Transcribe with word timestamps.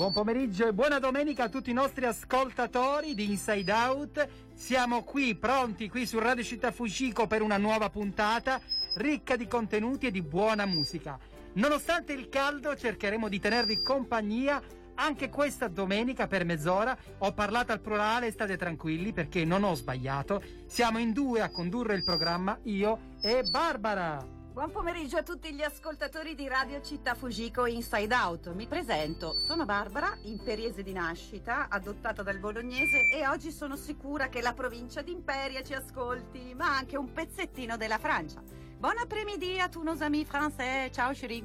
Buon 0.00 0.14
pomeriggio 0.14 0.66
e 0.66 0.72
buona 0.72 0.98
domenica 0.98 1.44
a 1.44 1.48
tutti 1.50 1.68
i 1.68 1.74
nostri 1.74 2.06
ascoltatori 2.06 3.14
di 3.14 3.28
Inside 3.28 3.70
Out. 3.70 4.28
Siamo 4.54 5.02
qui 5.02 5.34
pronti 5.34 5.90
qui 5.90 6.06
su 6.06 6.18
Radio 6.18 6.42
Città 6.42 6.72
Fucico 6.72 7.26
per 7.26 7.42
una 7.42 7.58
nuova 7.58 7.90
puntata 7.90 8.58
ricca 8.94 9.36
di 9.36 9.46
contenuti 9.46 10.06
e 10.06 10.10
di 10.10 10.22
buona 10.22 10.64
musica. 10.64 11.18
Nonostante 11.52 12.14
il 12.14 12.30
caldo 12.30 12.74
cercheremo 12.74 13.28
di 13.28 13.40
tenervi 13.40 13.82
compagnia 13.82 14.62
anche 14.94 15.28
questa 15.28 15.68
domenica 15.68 16.26
per 16.26 16.46
mezz'ora. 16.46 16.96
Ho 17.18 17.34
parlato 17.34 17.72
al 17.72 17.80
plurale, 17.80 18.30
state 18.30 18.56
tranquilli 18.56 19.12
perché 19.12 19.44
non 19.44 19.64
ho 19.64 19.74
sbagliato. 19.74 20.42
Siamo 20.64 20.98
in 20.98 21.12
due 21.12 21.42
a 21.42 21.50
condurre 21.50 21.94
il 21.94 22.04
programma, 22.04 22.58
io 22.62 23.16
e 23.20 23.42
Barbara. 23.50 24.39
Buon 24.60 24.72
pomeriggio 24.72 25.16
a 25.16 25.22
tutti 25.22 25.54
gli 25.54 25.62
ascoltatori 25.62 26.34
di 26.34 26.46
Radio 26.46 26.82
Città 26.82 27.14
Fugico 27.14 27.64
Inside 27.64 28.14
Out. 28.14 28.52
Mi 28.52 28.66
presento, 28.66 29.32
sono 29.46 29.64
Barbara, 29.64 30.18
imperiese 30.24 30.82
di 30.82 30.92
nascita, 30.92 31.68
adottata 31.70 32.22
dal 32.22 32.38
bolognese 32.38 33.06
e 33.10 33.26
oggi 33.26 33.52
sono 33.52 33.74
sicura 33.74 34.28
che 34.28 34.42
la 34.42 34.52
provincia 34.52 35.00
di 35.00 35.12
Imperia 35.12 35.62
ci 35.62 35.72
ascolti, 35.72 36.52
ma 36.54 36.76
anche 36.76 36.98
un 36.98 37.10
pezzettino 37.10 37.78
della 37.78 37.96
Francia. 37.96 38.42
Buon 38.76 38.98
après-midi 38.98 39.58
a 39.58 39.70
tous 39.70 39.82
nos 39.82 40.02
amis 40.02 40.28
français, 40.28 40.92
ciao 40.92 41.14
chérie. 41.14 41.42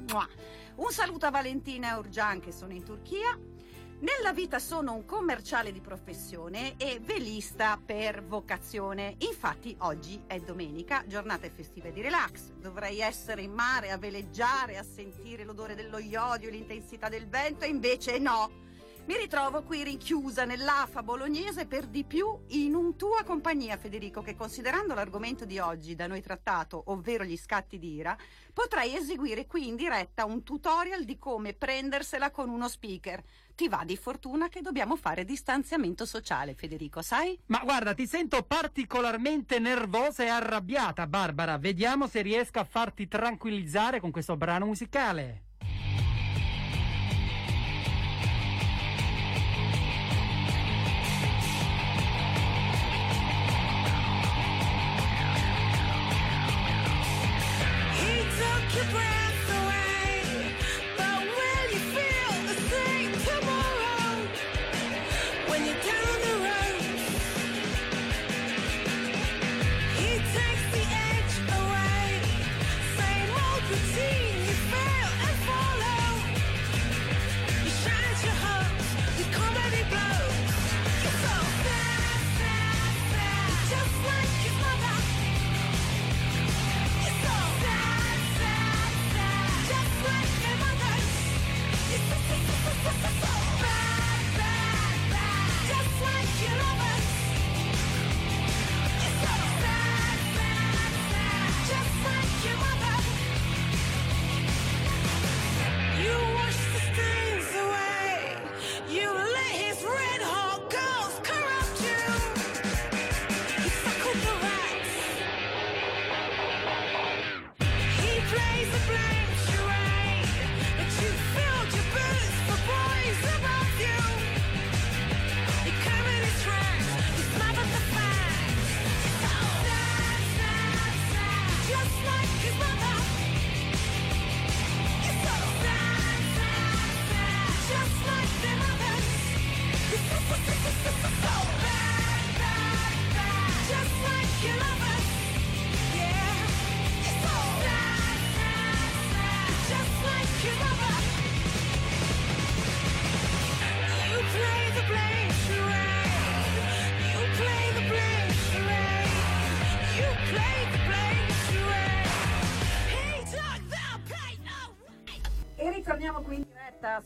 Un 0.74 0.90
saluto 0.90 1.24
a 1.24 1.30
Valentina 1.30 1.92
e 1.92 1.96
Urgian 1.96 2.38
che 2.38 2.52
sono 2.52 2.74
in 2.74 2.84
Turchia. 2.84 3.55
Nella 3.98 4.34
vita 4.34 4.58
sono 4.58 4.92
un 4.92 5.06
commerciale 5.06 5.72
di 5.72 5.80
professione 5.80 6.74
e 6.76 7.00
velista 7.02 7.80
per 7.82 8.22
vocazione. 8.22 9.14
Infatti 9.20 9.74
oggi 9.80 10.22
è 10.26 10.38
domenica, 10.38 11.02
giornata 11.06 11.48
festiva 11.48 11.88
di 11.88 12.02
relax. 12.02 12.52
Dovrei 12.60 13.00
essere 13.00 13.40
in 13.40 13.52
mare 13.52 13.90
a 13.90 13.96
veleggiare, 13.96 14.76
a 14.76 14.82
sentire 14.82 15.44
l'odore 15.44 15.74
dello 15.74 15.96
iodio, 15.96 16.50
l'intensità 16.50 17.08
del 17.08 17.26
vento 17.26 17.64
invece 17.64 18.18
no. 18.18 18.65
Mi 19.06 19.16
ritrovo 19.16 19.62
qui 19.62 19.84
rinchiusa 19.84 20.44
nell'AFA 20.44 21.00
bolognese 21.04 21.66
per 21.66 21.86
di 21.86 22.02
più 22.02 22.40
in 22.48 22.74
un 22.74 22.96
tua 22.96 23.22
compagnia, 23.24 23.76
Federico, 23.76 24.20
che 24.20 24.34
considerando 24.34 24.94
l'argomento 24.94 25.44
di 25.44 25.60
oggi 25.60 25.94
da 25.94 26.08
noi 26.08 26.20
trattato, 26.20 26.82
ovvero 26.86 27.22
gli 27.22 27.36
scatti 27.36 27.78
di 27.78 27.94
ira, 27.94 28.18
potrei 28.52 28.96
eseguire 28.96 29.46
qui 29.46 29.68
in 29.68 29.76
diretta 29.76 30.24
un 30.24 30.42
tutorial 30.42 31.04
di 31.04 31.18
come 31.18 31.54
prendersela 31.54 32.32
con 32.32 32.48
uno 32.48 32.66
speaker. 32.66 33.22
Ti 33.54 33.68
va 33.68 33.84
di 33.84 33.96
fortuna 33.96 34.48
che 34.48 34.60
dobbiamo 34.60 34.96
fare 34.96 35.24
distanziamento 35.24 36.04
sociale, 36.04 36.54
Federico, 36.54 37.00
sai? 37.00 37.38
Ma 37.46 37.60
guarda, 37.62 37.94
ti 37.94 38.08
sento 38.08 38.42
particolarmente 38.42 39.60
nervosa 39.60 40.24
e 40.24 40.28
arrabbiata, 40.28 41.06
Barbara. 41.06 41.58
Vediamo 41.58 42.08
se 42.08 42.22
riesco 42.22 42.58
a 42.58 42.64
farti 42.64 43.06
tranquillizzare 43.06 44.00
con 44.00 44.10
questo 44.10 44.36
brano 44.36 44.66
musicale. 44.66 45.45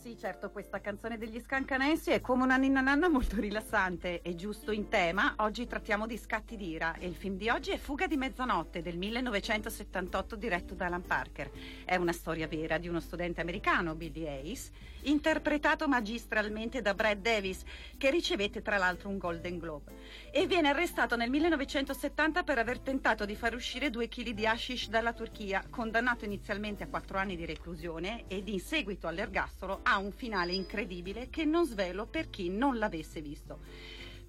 Sì 0.01 0.17
certo, 0.17 0.51
questa 0.51 0.81
canzone 0.81 1.19
degli 1.19 1.39
Scancanensi 1.39 2.11
è 2.11 2.23
come 2.23 2.45
una 2.45 2.57
ninna 2.57 2.81
nanna 2.81 3.11
molto 3.11 3.39
rilassante 3.39 4.23
e 4.23 4.35
giusto 4.35 4.73
in 4.73 4.89
tema. 4.89 5.35
Oggi 5.39 5.67
trattiamo 5.67 6.07
di 6.07 6.17
scatti 6.17 6.57
d'ira 6.57 6.95
e 6.95 7.07
il 7.07 7.15
film 7.15 7.37
di 7.37 7.51
oggi 7.51 7.73
è 7.73 7.77
Fuga 7.77 8.07
di 8.07 8.17
mezzanotte 8.17 8.81
del 8.81 8.97
1978 8.97 10.37
diretto 10.37 10.75
da 10.75 10.87
Alan 10.87 11.03
Parker. 11.03 11.51
È 11.85 11.97
una 11.97 12.13
storia 12.13 12.49
vera 12.49 12.79
di 12.79 12.89
uno 12.89 13.01
studente 13.01 13.43
americano, 13.43 13.95
Billy 13.95 14.27
Ace, 14.27 14.71
interpretato 15.03 15.89
magistralmente 15.89 16.81
da 16.83 16.95
Brad 16.95 17.21
Davis, 17.21 17.63
che 17.97 18.11
ricevette 18.11 18.63
tra 18.63 18.77
l'altro 18.77 19.09
un 19.09 19.19
Golden 19.19 19.59
Globe. 19.59 19.93
E 20.33 20.47
viene 20.47 20.69
arrestato 20.69 21.17
nel 21.17 21.31
1970 21.31 22.43
per 22.43 22.59
aver 22.59 22.81
tentato 22.81 23.25
di 23.25 23.35
far 23.35 23.55
uscire 23.55 23.91
due 23.91 24.09
chili 24.09 24.35
di 24.35 24.47
hashish 24.47 24.89
dalla 24.89 25.13
Turchia, 25.13 25.65
condannato 25.69 26.25
inizialmente 26.25 26.85
a 26.85 26.89
quattro 26.89 27.19
anni 27.19 27.37
di 27.37 27.45
reclusione 27.45 28.25
ed 28.29 28.49
in 28.49 28.61
seguito 28.61 29.07
all'ergastolo 29.07 29.81
ha 29.83 29.99
un 29.99 30.13
finale 30.13 30.53
incredibile 30.53 31.29
che 31.31 31.45
non 31.45 31.67
svelo 31.67 32.07
per 32.07 32.31
chi 32.31 32.49
non 32.49 32.79
l'avesse 32.79 33.21
visto. 33.21 33.59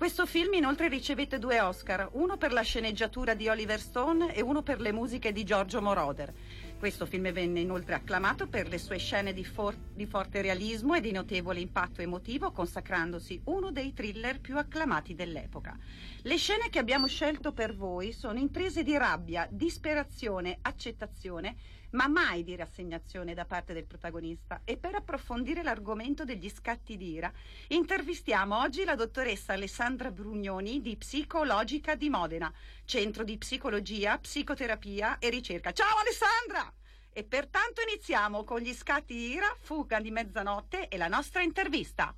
Questo 0.01 0.25
film 0.25 0.53
inoltre 0.53 0.87
ricevette 0.87 1.37
due 1.37 1.61
Oscar, 1.61 2.09
uno 2.13 2.35
per 2.35 2.51
la 2.53 2.63
sceneggiatura 2.63 3.35
di 3.35 3.47
Oliver 3.47 3.79
Stone 3.79 4.33
e 4.33 4.41
uno 4.41 4.63
per 4.63 4.81
le 4.81 4.91
musiche 4.91 5.31
di 5.31 5.43
Giorgio 5.43 5.79
Moroder. 5.79 6.33
Questo 6.81 7.05
film 7.05 7.31
venne 7.31 7.59
inoltre 7.59 7.93
acclamato 7.93 8.47
per 8.47 8.67
le 8.67 8.79
sue 8.79 8.97
scene 8.97 9.33
di, 9.33 9.45
for- 9.45 9.77
di 9.93 10.07
forte 10.07 10.41
realismo 10.41 10.95
e 10.95 10.99
di 10.99 11.11
notevole 11.11 11.59
impatto 11.59 12.01
emotivo, 12.01 12.51
consacrandosi 12.51 13.39
uno 13.45 13.69
dei 13.69 13.93
thriller 13.93 14.39
più 14.39 14.57
acclamati 14.57 15.13
dell'epoca. 15.13 15.77
Le 16.23 16.37
scene 16.37 16.69
che 16.71 16.79
abbiamo 16.79 17.05
scelto 17.05 17.53
per 17.53 17.75
voi 17.75 18.11
sono 18.13 18.39
intrese 18.39 18.81
di 18.81 18.97
rabbia, 18.97 19.47
disperazione, 19.51 20.57
accettazione, 20.59 21.55
ma 21.91 22.07
mai 22.07 22.43
di 22.43 22.55
rassegnazione 22.55 23.33
da 23.33 23.45
parte 23.45 23.73
del 23.73 23.85
protagonista. 23.85 24.61
E 24.63 24.77
per 24.77 24.95
approfondire 24.95 25.63
l'argomento 25.63 26.25
degli 26.25 26.49
scatti 26.49 26.97
d'ira, 26.97 27.31
intervistiamo 27.69 28.59
oggi 28.59 28.83
la 28.83 28.95
dottoressa 28.95 29.53
Alessandra 29.53 30.11
Brugnoni 30.11 30.81
di 30.81 30.95
Psicologica 30.97 31.95
di 31.95 32.09
Modena, 32.09 32.51
centro 32.85 33.23
di 33.23 33.37
psicologia, 33.37 34.17
psicoterapia 34.17 35.17
e 35.19 35.29
ricerca. 35.29 35.71
Ciao 35.71 35.97
Alessandra! 35.97 36.73
E 37.13 37.23
pertanto 37.25 37.81
iniziamo 37.81 38.45
con 38.45 38.59
gli 38.61 38.73
scatti 38.73 39.13
d'ira, 39.13 39.53
fuga 39.59 39.99
di 39.99 40.11
mezzanotte 40.11 40.87
e 40.87 40.97
la 40.97 41.09
nostra 41.09 41.41
intervista. 41.41 42.15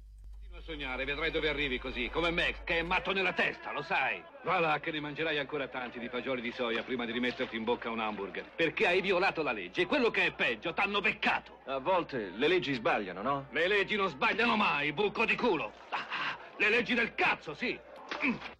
Sognare, 0.65 1.03
vedrai 1.03 1.29
dove 1.29 1.49
arrivi 1.49 1.77
così, 1.77 2.09
come 2.09 2.31
Max, 2.31 2.63
che 2.63 2.79
è 2.79 2.83
matto 2.83 3.11
nella 3.11 3.33
testa, 3.33 3.73
lo 3.73 3.81
sai. 3.81 4.23
Va 4.43 4.59
là 4.59 4.79
che 4.79 4.91
ne 4.91 5.01
mangerai 5.01 5.37
ancora 5.37 5.67
tanti 5.67 5.99
di 5.99 6.07
fagioli 6.07 6.39
di 6.39 6.53
soia 6.53 6.83
prima 6.83 7.05
di 7.05 7.11
rimetterti 7.11 7.57
in 7.57 7.65
bocca 7.65 7.89
un 7.89 7.99
hamburger. 7.99 8.49
Perché 8.55 8.87
hai 8.87 9.01
violato 9.01 9.43
la 9.43 9.51
legge 9.51 9.81
e 9.81 9.85
quello 9.85 10.09
che 10.09 10.27
è 10.27 10.31
peggio, 10.31 10.73
t'hanno 10.73 11.01
beccato. 11.01 11.59
A 11.65 11.79
volte 11.79 12.29
le 12.29 12.47
leggi 12.47 12.73
sbagliano, 12.73 13.21
no? 13.21 13.47
Le 13.51 13.67
leggi 13.67 13.97
non 13.97 14.07
sbagliano 14.07 14.55
mai, 14.55 14.93
buco 14.93 15.25
di 15.25 15.35
culo. 15.35 15.73
Ah, 15.89 16.37
le 16.57 16.69
leggi 16.69 16.93
del 16.93 17.13
cazzo, 17.13 17.53
sì. 17.53 17.77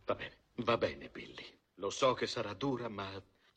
Va 0.04 0.16
bene, 0.16 0.38
va 0.56 0.78
bene, 0.78 1.08
Billy. 1.08 1.58
Lo 1.76 1.90
so 1.90 2.14
che 2.14 2.28
sarà 2.28 2.54
dura, 2.54 2.90
ma 2.90 3.10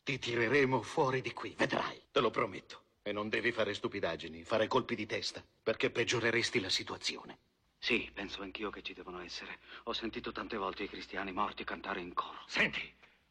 ti 0.03 0.19
tireremo 0.19 0.81
fuori 0.83 1.19
di 1.19 1.33
qui, 1.33 1.53
vedrai, 1.57 2.01
te 2.13 2.21
lo 2.21 2.31
prometto. 2.31 2.83
E 3.03 3.11
non 3.11 3.27
devi 3.27 3.51
fare 3.51 3.73
stupidaggini, 3.73 4.43
fare 4.43 4.67
colpi 4.67 4.95
di 4.95 5.05
testa, 5.05 5.43
perché 5.61 5.89
peggioreresti 5.89 6.61
la 6.61 6.69
situazione. 6.69 7.39
Sì, 7.87 8.11
penso 8.13 8.41
anch'io 8.41 8.69
che 8.69 8.81
ci 8.81 8.93
devono 8.93 9.21
essere. 9.21 9.59
Ho 9.83 9.93
sentito 9.93 10.33
tante 10.33 10.57
volte 10.57 10.83
i 10.83 10.89
cristiani 10.89 11.31
morti 11.31 11.63
cantare 11.63 12.01
in 12.01 12.13
coro. 12.13 12.43
Senti, 12.45 12.81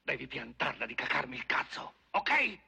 devi 0.01 0.27
piantarla 0.27 0.87
di 0.87 0.95
cacarmi 0.95 1.37
il 1.37 1.45
cazzo, 1.45 1.93
ok? 2.13 2.59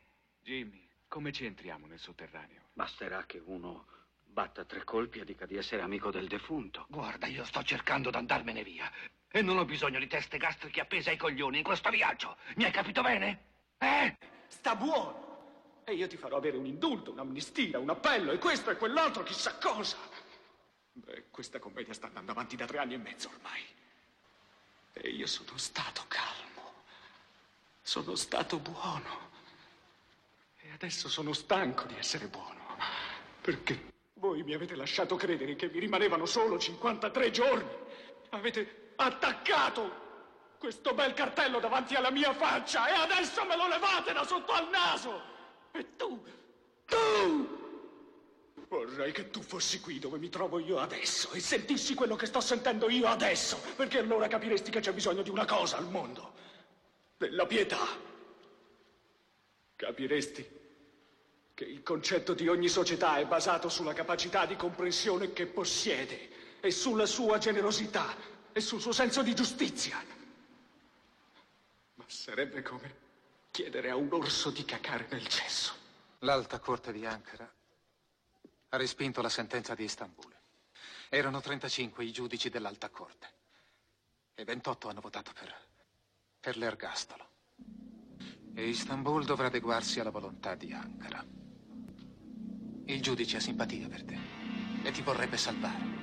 Jimmy, 0.42 0.86
come 1.08 1.32
ci 1.32 1.46
entriamo 1.46 1.86
nel 1.86 1.98
sotterraneo? 1.98 2.60
Basterà 2.74 3.24
che 3.24 3.40
uno 3.42 3.86
batta 4.22 4.66
tre 4.66 4.84
colpi 4.84 5.20
e 5.20 5.24
dica 5.24 5.46
di 5.46 5.56
essere 5.56 5.80
amico 5.80 6.10
del 6.10 6.26
defunto. 6.26 6.84
Guarda, 6.90 7.26
io 7.26 7.42
sto 7.42 7.62
cercando 7.62 8.10
di 8.10 8.16
andarmene 8.18 8.62
via. 8.62 8.92
E 9.26 9.40
non 9.40 9.56
ho 9.56 9.64
bisogno 9.64 9.98
di 9.98 10.08
teste 10.08 10.36
gastriche 10.36 10.82
appese 10.82 11.08
ai 11.08 11.16
coglioni 11.16 11.56
in 11.56 11.64
questo 11.64 11.88
viaggio. 11.88 12.36
Mi 12.56 12.64
hai 12.64 12.70
capito 12.70 13.00
bene? 13.00 13.44
Eh? 13.78 14.14
Sta 14.46 14.76
buono! 14.76 15.28
E 15.84 15.94
io 15.94 16.06
ti 16.06 16.18
farò 16.18 16.36
avere 16.36 16.58
un 16.58 16.66
indulto, 16.66 17.12
un'amnistia, 17.12 17.78
un 17.78 17.88
appello 17.88 18.32
e 18.32 18.36
questo 18.36 18.68
e 18.68 18.76
quell'altro, 18.76 19.22
chissà 19.22 19.56
cosa. 19.56 19.96
Beh, 21.04 21.24
questa 21.30 21.58
commedia 21.58 21.94
sta 21.94 22.06
andando 22.06 22.32
avanti 22.32 22.56
da 22.56 22.66
tre 22.66 22.78
anni 22.78 22.94
e 22.94 22.98
mezzo 22.98 23.28
ormai. 23.28 23.64
E 24.92 25.08
io 25.10 25.26
sono 25.26 25.56
stato 25.56 26.04
calmo. 26.08 26.82
Sono 27.82 28.14
stato 28.16 28.58
buono. 28.58 29.30
E 30.60 30.70
adesso 30.72 31.08
sono 31.08 31.32
stanco 31.32 31.84
di 31.86 31.96
essere 31.96 32.26
buono. 32.26 32.76
Perché 33.40 33.92
voi 34.14 34.42
mi 34.42 34.54
avete 34.54 34.74
lasciato 34.74 35.16
credere 35.16 35.54
che 35.54 35.68
vi 35.68 35.78
rimanevano 35.78 36.26
solo 36.26 36.58
53 36.58 37.30
giorni. 37.30 37.70
Avete 38.30 38.92
attaccato 38.96 40.06
questo 40.58 40.92
bel 40.92 41.14
cartello 41.14 41.60
davanti 41.60 41.94
alla 41.94 42.10
mia 42.10 42.34
faccia 42.34 42.88
e 42.88 42.94
adesso 42.94 43.44
me 43.44 43.56
lo 43.56 43.68
levate 43.68 44.12
da 44.12 44.24
sotto 44.24 44.52
al 44.52 44.68
naso! 44.68 45.22
E 45.70 45.96
tu, 45.96 46.20
tu! 46.84 47.67
Vorrei 48.68 49.12
che 49.12 49.30
tu 49.30 49.40
fossi 49.40 49.80
qui 49.80 49.98
dove 49.98 50.18
mi 50.18 50.28
trovo 50.28 50.58
io 50.58 50.78
adesso 50.78 51.32
e 51.32 51.40
sentissi 51.40 51.94
quello 51.94 52.16
che 52.16 52.26
sto 52.26 52.40
sentendo 52.40 52.90
io 52.90 53.06
adesso, 53.06 53.58
perché 53.76 53.98
allora 53.98 54.28
capiresti 54.28 54.70
che 54.70 54.80
c'è 54.80 54.92
bisogno 54.92 55.22
di 55.22 55.30
una 55.30 55.46
cosa 55.46 55.78
al 55.78 55.88
mondo, 55.88 56.34
della 57.16 57.46
pietà. 57.46 57.86
Capiresti 59.74 60.56
che 61.54 61.64
il 61.64 61.82
concetto 61.82 62.34
di 62.34 62.46
ogni 62.46 62.68
società 62.68 63.16
è 63.16 63.24
basato 63.24 63.70
sulla 63.70 63.94
capacità 63.94 64.44
di 64.44 64.54
comprensione 64.54 65.32
che 65.32 65.46
possiede 65.46 66.60
e 66.60 66.70
sulla 66.70 67.06
sua 67.06 67.38
generosità 67.38 68.14
e 68.52 68.60
sul 68.60 68.82
suo 68.82 68.92
senso 68.92 69.22
di 69.22 69.34
giustizia. 69.34 69.96
Ma 71.94 72.04
sarebbe 72.06 72.60
come 72.60 72.96
chiedere 73.50 73.88
a 73.88 73.96
un 73.96 74.12
orso 74.12 74.50
di 74.50 74.64
cacare 74.66 75.06
nel 75.10 75.26
cesso. 75.26 75.72
L'Alta 76.20 76.58
Corte 76.58 76.92
di 76.92 77.06
Ankara 77.06 77.50
ha 78.70 78.76
respinto 78.76 79.22
la 79.22 79.28
sentenza 79.28 79.74
di 79.74 79.84
Istanbul. 79.84 80.34
Erano 81.08 81.40
35 81.40 82.04
i 82.04 82.12
giudici 82.12 82.50
dell'Alta 82.50 82.90
Corte 82.90 83.36
e 84.34 84.44
28 84.44 84.88
hanno 84.88 85.00
votato 85.00 85.32
per, 85.32 85.54
per 86.38 86.56
l'ergastolo. 86.58 87.26
E 88.54 88.68
Istanbul 88.68 89.24
dovrà 89.24 89.46
adeguarsi 89.46 90.00
alla 90.00 90.10
volontà 90.10 90.54
di 90.54 90.72
Ankara. 90.72 91.24
Il 92.86 93.02
giudice 93.02 93.36
ha 93.38 93.40
simpatia 93.40 93.88
per 93.88 94.02
te 94.04 94.18
e 94.82 94.90
ti 94.90 95.02
vorrebbe 95.02 95.36
salvare. 95.36 95.96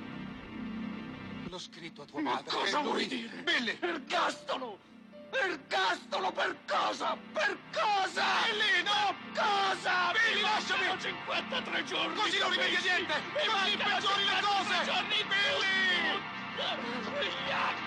L'ho 1.48 1.58
scritto 1.58 2.02
a 2.02 2.04
tua 2.06 2.20
Ma 2.20 2.32
madre. 2.34 2.50
cosa 2.50 2.78
e 2.78 2.82
lui- 2.82 2.90
vuoi 2.90 3.06
dire? 3.06 3.42
Billy! 3.42 3.76
Ergastolo! 3.80 4.78
Ergastolo 5.42 6.32
per 6.32 6.56
cosa? 6.66 7.16
Per 7.32 7.58
cosa? 7.72 8.24
No! 8.84 9.14
Cosa? 9.34 10.12
Billy, 10.12 10.40
lasciami! 10.42 10.98
53 10.98 11.84
giorni! 11.84 12.14
Così 12.14 12.38
non 12.38 12.50
rimedi 12.50 12.76
a 12.76 12.80
niente! 12.80 13.14
E 13.14 13.46
così 13.46 13.76
peggiori 13.76 14.24
le 14.24 14.40
cose! 14.40 14.84
Giorni, 14.84 15.24
Billy! 15.28 15.76
Vigliacchi! 17.20 17.85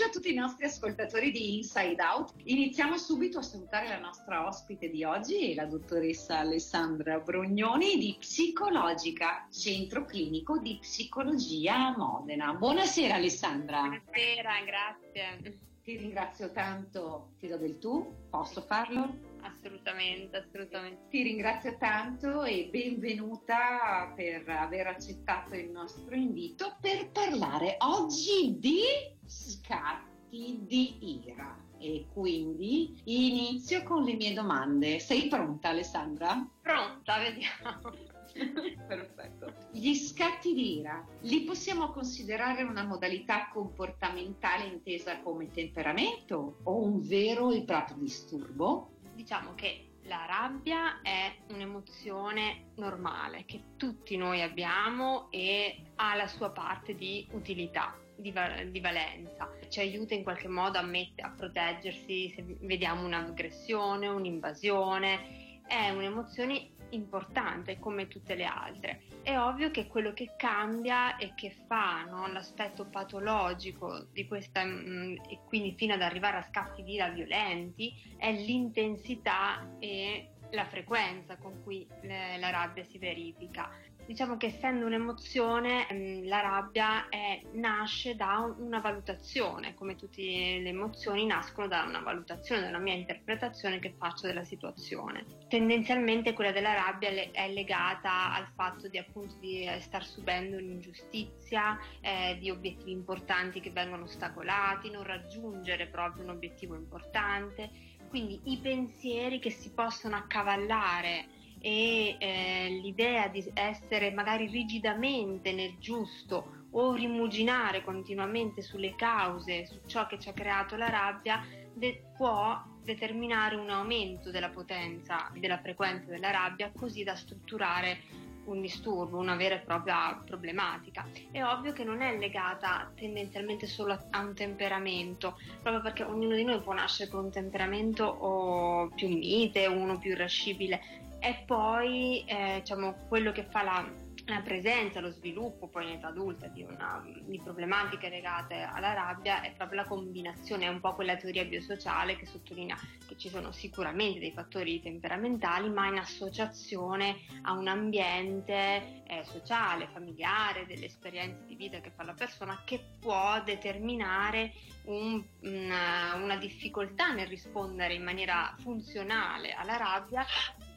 Pomeriggio 0.00 0.04
a 0.04 0.08
tutti 0.08 0.30
i 0.30 0.34
nostri 0.34 0.64
ascoltatori 0.64 1.30
di 1.30 1.56
Inside 1.56 2.02
Out. 2.02 2.32
Iniziamo 2.44 2.96
subito 2.96 3.38
a 3.38 3.42
salutare 3.42 3.88
la 3.88 3.98
nostra 3.98 4.46
ospite 4.46 4.88
di 4.88 5.04
oggi, 5.04 5.54
la 5.54 5.66
dottoressa 5.66 6.38
Alessandra 6.38 7.18
Brognoni 7.18 7.98
di 7.98 8.16
Psicologica, 8.18 9.46
Centro 9.50 10.04
Clinico 10.06 10.58
di 10.58 10.78
Psicologia 10.80 11.88
a 11.88 11.96
Modena. 11.96 12.54
Buonasera 12.54 13.16
Alessandra. 13.16 13.80
Buonasera, 13.80 14.62
grazie. 14.64 15.58
Ti 15.82 15.96
ringrazio 15.96 16.50
tanto, 16.50 17.32
ti 17.38 17.48
do 17.48 17.56
del 17.56 17.78
tu, 17.78 18.28
posso 18.30 18.62
farlo? 18.62 19.29
Assolutamente, 19.42 20.36
assolutamente. 20.36 21.08
Ti 21.08 21.22
ringrazio 21.22 21.76
tanto 21.78 22.42
e 22.44 22.68
benvenuta 22.70 24.12
per 24.14 24.48
aver 24.48 24.88
accettato 24.88 25.54
il 25.54 25.70
nostro 25.70 26.14
invito 26.14 26.76
per 26.80 27.10
parlare 27.10 27.76
oggi 27.78 28.56
di 28.58 28.82
scatti 29.24 30.60
di 30.66 31.24
ira. 31.24 31.68
E 31.78 32.06
quindi 32.12 33.00
inizio 33.04 33.82
con 33.84 34.02
le 34.02 34.14
mie 34.14 34.34
domande. 34.34 34.98
Sei 34.98 35.28
pronta 35.28 35.70
Alessandra? 35.70 36.46
Pronta, 36.60 37.18
vediamo. 37.18 38.18
Perfetto. 38.86 39.54
Gli 39.72 39.94
scatti 39.94 40.52
di 40.52 40.78
ira 40.78 41.04
li 41.22 41.42
possiamo 41.42 41.90
considerare 41.90 42.62
una 42.62 42.84
modalità 42.84 43.48
comportamentale 43.52 44.66
intesa 44.66 45.20
come 45.20 45.50
temperamento 45.50 46.58
o 46.64 46.82
un 46.82 47.00
vero 47.00 47.50
e 47.50 47.64
proprio 47.64 47.96
disturbo? 47.96 48.89
Diciamo 49.14 49.54
che 49.54 49.90
la 50.04 50.24
rabbia 50.26 51.02
è 51.02 51.32
un'emozione 51.48 52.72
normale 52.76 53.44
che 53.44 53.76
tutti 53.76 54.16
noi 54.16 54.42
abbiamo 54.42 55.30
e 55.30 55.82
ha 55.96 56.14
la 56.14 56.26
sua 56.26 56.50
parte 56.50 56.94
di 56.94 57.26
utilità. 57.32 57.94
Di, 58.16 58.32
va- 58.32 58.64
di 58.64 58.80
valenza, 58.80 59.50
ci 59.70 59.80
aiuta 59.80 60.12
in 60.12 60.22
qualche 60.22 60.48
modo 60.48 60.76
a, 60.76 60.82
mette- 60.82 61.22
a 61.22 61.30
proteggersi 61.30 62.28
se 62.28 62.44
vediamo 62.60 63.06
un'aggressione, 63.06 64.08
un'invasione, 64.08 65.62
è 65.66 65.88
un'emozione 65.88 66.72
importante 66.90 67.78
come 67.78 68.08
tutte 68.08 68.34
le 68.34 68.44
altre. 68.44 69.02
È 69.22 69.36
ovvio 69.38 69.70
che 69.70 69.86
quello 69.86 70.12
che 70.12 70.34
cambia 70.36 71.16
e 71.16 71.34
che 71.34 71.50
fa 71.66 72.04
no, 72.04 72.26
l'aspetto 72.28 72.86
patologico 72.86 74.06
di 74.12 74.26
questa, 74.26 74.64
mh, 74.64 75.22
e 75.28 75.40
quindi 75.46 75.74
fino 75.76 75.94
ad 75.94 76.02
arrivare 76.02 76.38
a 76.38 76.42
scatti 76.42 76.82
di 76.82 76.94
ira 76.94 77.08
violenti, 77.08 77.94
è 78.16 78.32
l'intensità 78.32 79.76
e 79.78 80.30
la 80.52 80.64
frequenza 80.64 81.36
con 81.36 81.62
cui 81.62 81.86
le- 82.02 82.36
la 82.38 82.50
rabbia 82.50 82.84
si 82.84 82.98
verifica. 82.98 83.70
Diciamo 84.10 84.36
che 84.36 84.46
essendo 84.46 84.86
un'emozione, 84.86 85.88
ehm, 85.88 86.26
la 86.26 86.40
rabbia 86.40 87.08
è- 87.08 87.40
nasce 87.52 88.16
da 88.16 88.38
un- 88.38 88.56
una 88.58 88.80
valutazione, 88.80 89.72
come 89.74 89.94
tutte 89.94 90.20
le 90.20 90.68
emozioni 90.68 91.26
nascono 91.26 91.68
da 91.68 91.84
una 91.84 92.00
valutazione, 92.00 92.62
da 92.62 92.70
una 92.70 92.80
mia 92.80 92.94
interpretazione 92.94 93.78
che 93.78 93.94
faccio 93.96 94.26
della 94.26 94.42
situazione. 94.42 95.24
Tendenzialmente 95.48 96.32
quella 96.32 96.50
della 96.50 96.74
rabbia 96.74 97.10
è 97.30 97.52
legata 97.52 98.34
al 98.34 98.48
fatto 98.56 98.88
di 98.88 98.98
appunto 98.98 99.36
di 99.38 99.64
eh, 99.64 99.78
star 99.78 100.04
subendo 100.04 100.56
un'ingiustizia, 100.56 101.78
eh, 102.00 102.36
di 102.40 102.50
obiettivi 102.50 102.90
importanti 102.90 103.60
che 103.60 103.70
vengono 103.70 104.02
ostacolati, 104.02 104.90
non 104.90 105.04
raggiungere 105.04 105.86
proprio 105.86 106.24
un 106.24 106.30
obiettivo 106.30 106.74
importante. 106.74 107.70
Quindi 108.08 108.40
i 108.46 108.58
pensieri 108.58 109.38
che 109.38 109.50
si 109.50 109.70
possono 109.72 110.16
accavallare 110.16 111.38
e 111.60 112.16
eh, 112.18 112.68
l'idea 112.82 113.28
di 113.28 113.48
essere 113.54 114.10
magari 114.12 114.46
rigidamente 114.46 115.52
nel 115.52 115.76
giusto 115.78 116.58
o 116.72 116.94
rimuginare 116.94 117.82
continuamente 117.82 118.62
sulle 118.62 118.94
cause, 118.94 119.66
su 119.66 119.80
ciò 119.86 120.06
che 120.06 120.18
ci 120.18 120.28
ha 120.28 120.32
creato 120.32 120.76
la 120.76 120.88
rabbia, 120.88 121.44
de- 121.72 122.04
può 122.16 122.62
determinare 122.82 123.56
un 123.56 123.70
aumento 123.70 124.30
della 124.30 124.48
potenza, 124.48 125.30
della 125.34 125.58
frequenza 125.58 126.10
della 126.10 126.30
rabbia, 126.30 126.72
così 126.76 127.02
da 127.02 127.14
strutturare 127.14 128.28
un 128.44 128.60
disturbo, 128.60 129.18
una 129.18 129.36
vera 129.36 129.56
e 129.56 129.60
propria 129.60 130.20
problematica. 130.24 131.06
È 131.30 131.42
ovvio 131.42 131.72
che 131.72 131.84
non 131.84 132.00
è 132.00 132.16
legata 132.16 132.90
tendenzialmente 132.96 133.66
solo 133.66 133.98
a- 134.10 134.20
un 134.20 134.34
temperamento, 134.34 135.38
proprio 135.62 135.82
perché 135.82 136.02
ognuno 136.02 136.34
di 136.34 136.44
noi 136.44 136.60
può 136.60 136.72
nascere 136.72 137.10
con 137.10 137.24
un 137.24 137.30
temperamento 137.30 138.90
più 138.94 139.08
mite, 139.08 139.66
uno 139.66 139.98
più 139.98 140.12
irascibile, 140.12 140.80
e 141.20 141.42
poi 141.46 142.24
eh, 142.26 142.60
diciamo, 142.60 143.06
quello 143.08 143.30
che 143.30 143.44
fa 143.44 143.62
la, 143.62 143.86
la 144.26 144.40
presenza, 144.40 145.00
lo 145.00 145.10
sviluppo 145.10 145.68
poi 145.68 145.86
in 145.86 145.92
età 145.96 146.08
adulta 146.08 146.46
di, 146.46 146.62
una, 146.62 147.04
di 147.04 147.38
problematiche 147.42 148.08
legate 148.08 148.62
alla 148.62 148.94
rabbia 148.94 149.42
è 149.42 149.52
proprio 149.52 149.82
la 149.82 149.86
combinazione, 149.86 150.64
è 150.64 150.68
un 150.68 150.80
po' 150.80 150.94
quella 150.94 151.16
teoria 151.16 151.44
biosociale 151.44 152.16
che 152.16 152.26
sottolinea 152.26 152.76
che 153.06 153.16
ci 153.16 153.28
sono 153.28 153.52
sicuramente 153.52 154.20
dei 154.20 154.32
fattori 154.32 154.80
temperamentali, 154.80 155.68
ma 155.68 155.88
in 155.88 155.98
associazione 155.98 157.16
a 157.42 157.52
un 157.52 157.68
ambiente 157.68 159.02
eh, 159.06 159.24
sociale, 159.24 159.88
familiare, 159.92 160.64
delle 160.66 160.86
esperienze 160.86 161.44
di 161.46 161.56
vita 161.56 161.80
che 161.80 161.90
fa 161.90 162.04
la 162.04 162.14
persona 162.14 162.62
che 162.64 162.80
può 162.98 163.42
determinare 163.44 164.52
un- 164.84 165.22
una, 165.40 166.14
una 166.14 166.36
difficoltà 166.36 167.12
nel 167.12 167.26
rispondere 167.26 167.94
in 167.94 168.02
maniera 168.02 168.54
funzionale 168.60 169.52
alla 169.52 169.76
rabbia 169.76 170.24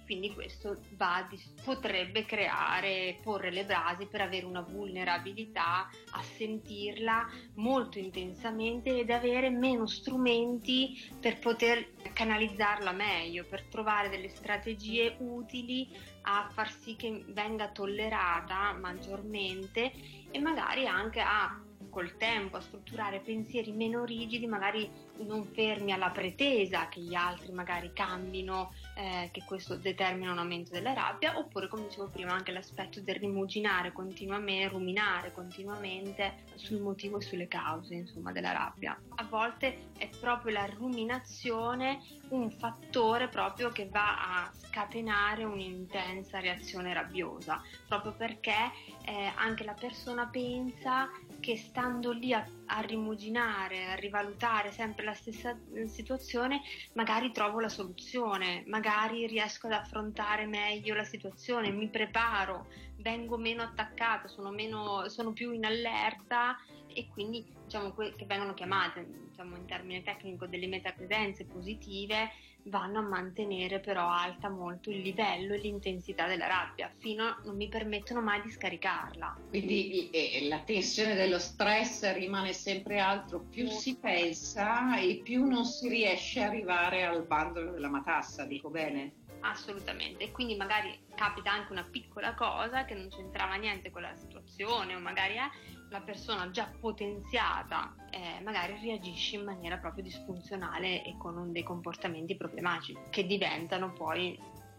quindi 0.05 0.33
questo 0.33 0.79
va 0.91 1.27
potrebbe 1.63 2.25
creare, 2.25 3.19
porre 3.21 3.51
le 3.51 3.65
basi 3.65 4.05
per 4.05 4.21
avere 4.21 4.45
una 4.45 4.61
vulnerabilità 4.61 5.89
a 6.11 6.21
sentirla 6.21 7.27
molto 7.55 7.99
intensamente 7.99 8.99
ed 8.99 9.09
avere 9.09 9.49
meno 9.49 9.87
strumenti 9.87 11.11
per 11.19 11.39
poter 11.39 11.93
canalizzarla 12.13 12.91
meglio, 12.91 13.45
per 13.45 13.63
trovare 13.63 14.09
delle 14.09 14.29
strategie 14.29 15.15
utili 15.19 15.89
a 16.23 16.47
far 16.51 16.71
sì 16.71 16.95
che 16.95 17.23
venga 17.27 17.69
tollerata 17.69 18.73
maggiormente 18.73 19.91
e 20.31 20.39
magari 20.39 20.85
anche 20.87 21.19
a 21.19 21.62
col 21.89 22.17
tempo 22.17 22.57
a 22.57 22.61
strutturare 22.61 23.19
pensieri 23.19 23.71
meno 23.71 24.03
rigidi, 24.03 24.45
magari 24.47 24.89
non 25.25 25.45
fermi 25.45 25.91
alla 25.91 26.09
pretesa 26.09 26.87
che 26.87 26.99
gli 26.99 27.13
altri 27.13 27.51
magari 27.51 27.91
cambino, 27.93 28.73
eh, 28.95 29.29
che 29.31 29.43
questo 29.45 29.75
determina 29.75 30.31
un 30.31 30.39
aumento 30.39 30.71
della 30.71 30.93
rabbia, 30.93 31.37
oppure 31.37 31.67
come 31.67 31.87
dicevo 31.87 32.09
prima 32.09 32.33
anche 32.33 32.51
l'aspetto 32.51 33.01
del 33.01 33.15
rimuginare 33.15 33.91
continuamente, 33.91 34.69
ruminare 34.69 35.31
continuamente 35.31 36.43
sul 36.55 36.81
motivo 36.81 37.17
e 37.17 37.21
sulle 37.21 37.47
cause 37.47 37.93
insomma 37.93 38.31
della 38.31 38.51
rabbia. 38.51 38.99
A 39.15 39.23
volte 39.25 39.89
è 39.97 40.09
proprio 40.19 40.53
la 40.53 40.65
ruminazione 40.65 42.01
un 42.29 42.49
fattore 42.49 43.27
proprio 43.27 43.69
che 43.69 43.87
va 43.87 44.43
a 44.43 44.51
scatenare 44.53 45.43
un'intensa 45.43 46.39
reazione 46.39 46.93
rabbiosa, 46.93 47.61
proprio 47.87 48.13
perché 48.13 48.71
eh, 49.05 49.31
anche 49.35 49.63
la 49.63 49.73
persona 49.73 50.25
pensa 50.27 51.09
che 51.43 51.57
stando 51.57 52.13
lì 52.13 52.31
a, 52.31 52.47
a 52.67 52.79
rimuginare, 52.79 53.91
a 53.91 53.95
rivalutare 53.95 54.71
sempre 54.71 55.03
la 55.03 55.13
stessa 55.13 55.59
eh, 55.73 55.89
situazione, 55.89 56.61
magari 56.93 57.33
trovo 57.33 57.59
la 57.59 57.67
soluzione, 57.67 58.63
magari 58.67 59.27
riesco 59.27 59.67
ad 59.67 59.73
affrontare 59.73 60.45
meglio 60.45 60.95
la 60.95 61.03
situazione, 61.03 61.69
mi 61.69 61.89
preparo, 61.89 62.67
vengo 62.95 63.37
meno 63.37 63.61
attaccata, 63.61 64.29
sono, 64.29 64.51
meno, 64.51 65.09
sono 65.09 65.33
più 65.33 65.51
in 65.51 65.65
allerta 65.65 66.55
e 66.87 67.09
quindi 67.09 67.45
diciamo 67.65 67.91
que- 67.91 68.15
che 68.15 68.25
vengono 68.25 68.53
chiamate 68.53 69.05
diciamo, 69.27 69.57
in 69.57 69.65
termine 69.65 70.01
tecnico 70.01 70.47
delle 70.47 70.67
metacredenze 70.67 71.45
positive 71.45 72.29
vanno 72.63 72.99
a 72.99 73.01
mantenere 73.01 73.79
però 73.79 74.09
alta 74.09 74.49
molto 74.49 74.89
il 74.89 75.01
livello 75.01 75.53
e 75.53 75.57
l'intensità 75.57 76.27
della 76.27 76.47
rabbia 76.47 76.91
fino 76.97 77.23
a 77.25 77.41
non 77.43 77.55
mi 77.55 77.67
permettono 77.67 78.21
mai 78.21 78.41
di 78.41 78.49
scaricarla. 78.49 79.37
Quindi 79.49 80.09
eh, 80.11 80.47
la 80.47 80.59
tensione 80.59 81.15
dello 81.15 81.39
stress 81.39 82.13
rimane 82.13 82.53
sempre 82.53 82.99
alto, 82.99 83.39
più 83.39 83.67
si 83.67 83.97
pensa 83.97 84.97
e 84.97 85.21
più 85.23 85.45
non 85.45 85.65
si 85.65 85.89
riesce 85.89 86.41
ad 86.41 86.49
arrivare 86.49 87.03
al 87.03 87.25
bandolo 87.25 87.71
della 87.71 87.89
matassa, 87.89 88.45
dico 88.45 88.69
bene. 88.69 89.21
Assolutamente, 89.41 90.23
e 90.23 90.31
quindi 90.31 90.55
magari 90.55 90.97
capita 91.15 91.51
anche 91.51 91.73
una 91.73 91.83
piccola 91.83 92.33
cosa 92.33 92.85
che 92.85 92.93
non 92.93 93.09
c'entrava 93.09 93.55
niente 93.55 93.91
con 93.91 94.01
la 94.01 94.15
situazione 94.15 94.95
o 94.95 94.99
magari 94.99 95.35
è 95.35 95.49
la 95.89 96.01
persona 96.01 96.49
già 96.49 96.71
potenziata 96.79 97.95
eh, 98.09 98.41
magari 98.43 98.79
reagisce 98.81 99.35
in 99.35 99.43
maniera 99.43 99.77
proprio 99.77 100.03
disfunzionale 100.03 101.03
e 101.03 101.15
con 101.17 101.51
dei 101.51 101.63
comportamenti 101.63 102.35
problematici 102.35 102.97
che 103.09 103.25
diventano 103.25 103.93
poi, 103.93 104.37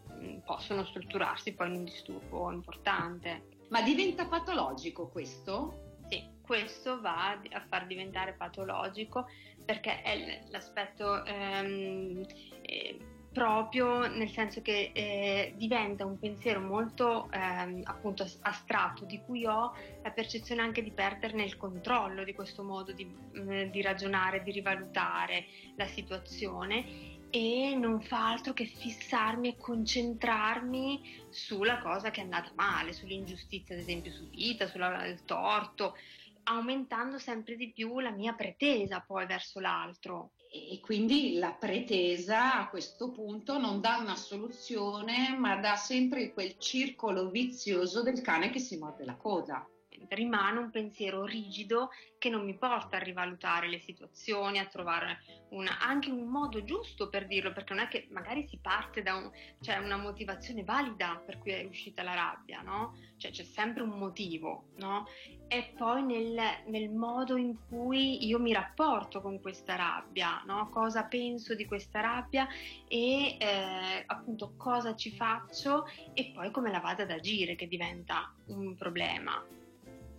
mh, 0.09 0.39
possono 0.45 0.85
strutturarsi 0.85 1.55
poi 1.55 1.69
in 1.69 1.77
un 1.77 1.85
disturbo 1.85 2.51
importante. 2.51 3.49
Ma 3.69 3.83
diventa 3.83 4.27
patologico 4.27 5.09
questo? 5.09 5.93
Sì, 6.09 6.23
questo 6.43 7.01
va 7.01 7.31
a- 7.31 7.65
far 7.69 7.87
diventare 7.87 8.35
patologico 8.35 9.27
perché 9.65 10.03
è 10.03 10.45
l'aspetto 10.51 11.25
ehm, 11.25 12.23
eh, 12.63 12.99
proprio 13.35 14.07
nel 14.07 14.31
senso 14.31 14.63
che 14.63 14.93
eh, 14.95 15.53
diventa 15.57 16.07
un 16.07 16.17
pensiero 16.21 16.61
molto 16.61 17.29
ehm, 17.33 17.81
appunto 17.83 18.23
as- 18.23 18.39
astratto 18.43 19.05
di 19.05 19.21
cui 19.27 19.45
ho 19.45 19.73
la 20.03 20.13
percezione 20.13 20.63
anche 20.63 20.85
di 20.85 20.93
perderne 20.93 21.43
il 21.43 21.57
controllo 21.57 22.23
di 22.23 22.33
questo 22.33 22.63
modo 22.63 22.93
di, 22.93 23.05
mh, 23.05 23.71
di 23.71 23.83
ragionare, 23.83 24.45
di 24.45 24.53
rivalutare 24.53 25.47
la 25.75 25.87
situazione 25.87 27.13
e 27.31 27.75
non 27.75 28.01
fa 28.01 28.31
altro 28.31 28.53
che 28.53 28.67
fissarmi 28.67 29.49
e 29.49 29.57
concentrarmi 29.57 31.01
sulla 31.29 31.81
cosa 31.81 32.13
che 32.13 32.21
è 32.21 32.23
andata 32.23 32.53
male, 32.55 32.93
sull'ingiustizia 32.93 33.75
ad 33.75 33.81
esempio 33.81 34.13
subita, 34.13 34.69
sul 34.69 35.21
torto, 35.25 35.97
aumentando 36.45 37.19
sempre 37.19 37.57
di 37.57 37.73
più 37.73 37.99
la 37.99 38.13
mia 38.13 38.35
pretesa 38.35 39.01
poi 39.01 39.27
verso 39.27 39.59
l'altro. 39.59 40.31
E 40.57 40.79
quindi 40.79 41.35
la 41.35 41.51
pretesa 41.51 42.61
a 42.61 42.69
questo 42.69 43.11
punto 43.11 43.59
non 43.59 43.81
dà 43.81 43.97
una 43.97 44.15
soluzione, 44.15 45.35
ma 45.37 45.57
dà 45.57 45.75
sempre 45.75 46.33
quel 46.33 46.55
circolo 46.59 47.29
vizioso 47.29 48.05
del 48.05 48.21
cane 48.21 48.51
che 48.51 48.61
si 48.61 48.79
morde 48.79 49.05
la 49.05 49.17
coda. 49.17 49.69
Rimane 50.09 50.59
un 50.59 50.71
pensiero 50.71 51.25
rigido 51.25 51.91
che 52.19 52.31
non 52.31 52.45
mi 52.45 52.57
porta 52.57 52.97
a 52.97 53.01
rivalutare 53.01 53.69
le 53.69 53.81
situazioni, 53.81 54.59
a 54.59 54.67
trovare 54.67 55.23
una- 55.51 55.79
anche 55.81 56.11
un 56.11 56.25
modo 56.27 56.65
giusto 56.65 57.09
per 57.09 57.27
dirlo, 57.27 57.53
perché 57.53 57.75
non 57.75 57.85
è 57.85 57.89
che 57.89 58.07
magari 58.11 58.47
si 58.49 58.59
parte 58.59 59.03
da 59.03 59.15
un- 59.17 59.31
cioè 59.61 59.77
una 59.79 59.97
motivazione 59.97 60.65
valida 60.65 61.23
per 61.25 61.39
cui 61.39 61.53
è 61.53 61.65
uscita 61.65 62.03
la 62.03 62.15
rabbia, 62.15 62.63
no? 62.63 62.97
Cioè 63.19 63.31
c'è 63.31 63.45
sempre 63.45 63.83
un 63.83 63.91
motivo, 63.99 64.69
no? 64.77 65.07
E 65.49 65.75
poi 65.77 66.03
nel, 66.03 66.41
nel 66.67 66.91
modo 66.91 67.37
in 67.37 67.57
cui 67.69 68.27
io 68.27 68.39
mi 68.39 68.53
rapporto 68.53 69.21
con 69.21 69.41
questa 69.41 69.77
rabbia, 69.77 70.43
no? 70.47 70.69
Cosa 70.71 71.05
penso 71.05 71.55
di 71.55 71.67
questa 71.67 72.01
rabbia 72.01 72.49
e 72.89 73.37
eh, 73.39 74.03
appunto 74.07 74.55
cosa 74.57 74.97
ci 74.97 75.11
faccio 75.11 75.85
e 76.15 76.33
poi 76.35 76.51
come 76.51 76.71
la 76.71 76.81
vado 76.81 77.03
ad 77.03 77.11
agire 77.11 77.55
che 77.55 77.69
diventa 77.69 78.33
un 78.47 78.75
problema, 78.75 79.45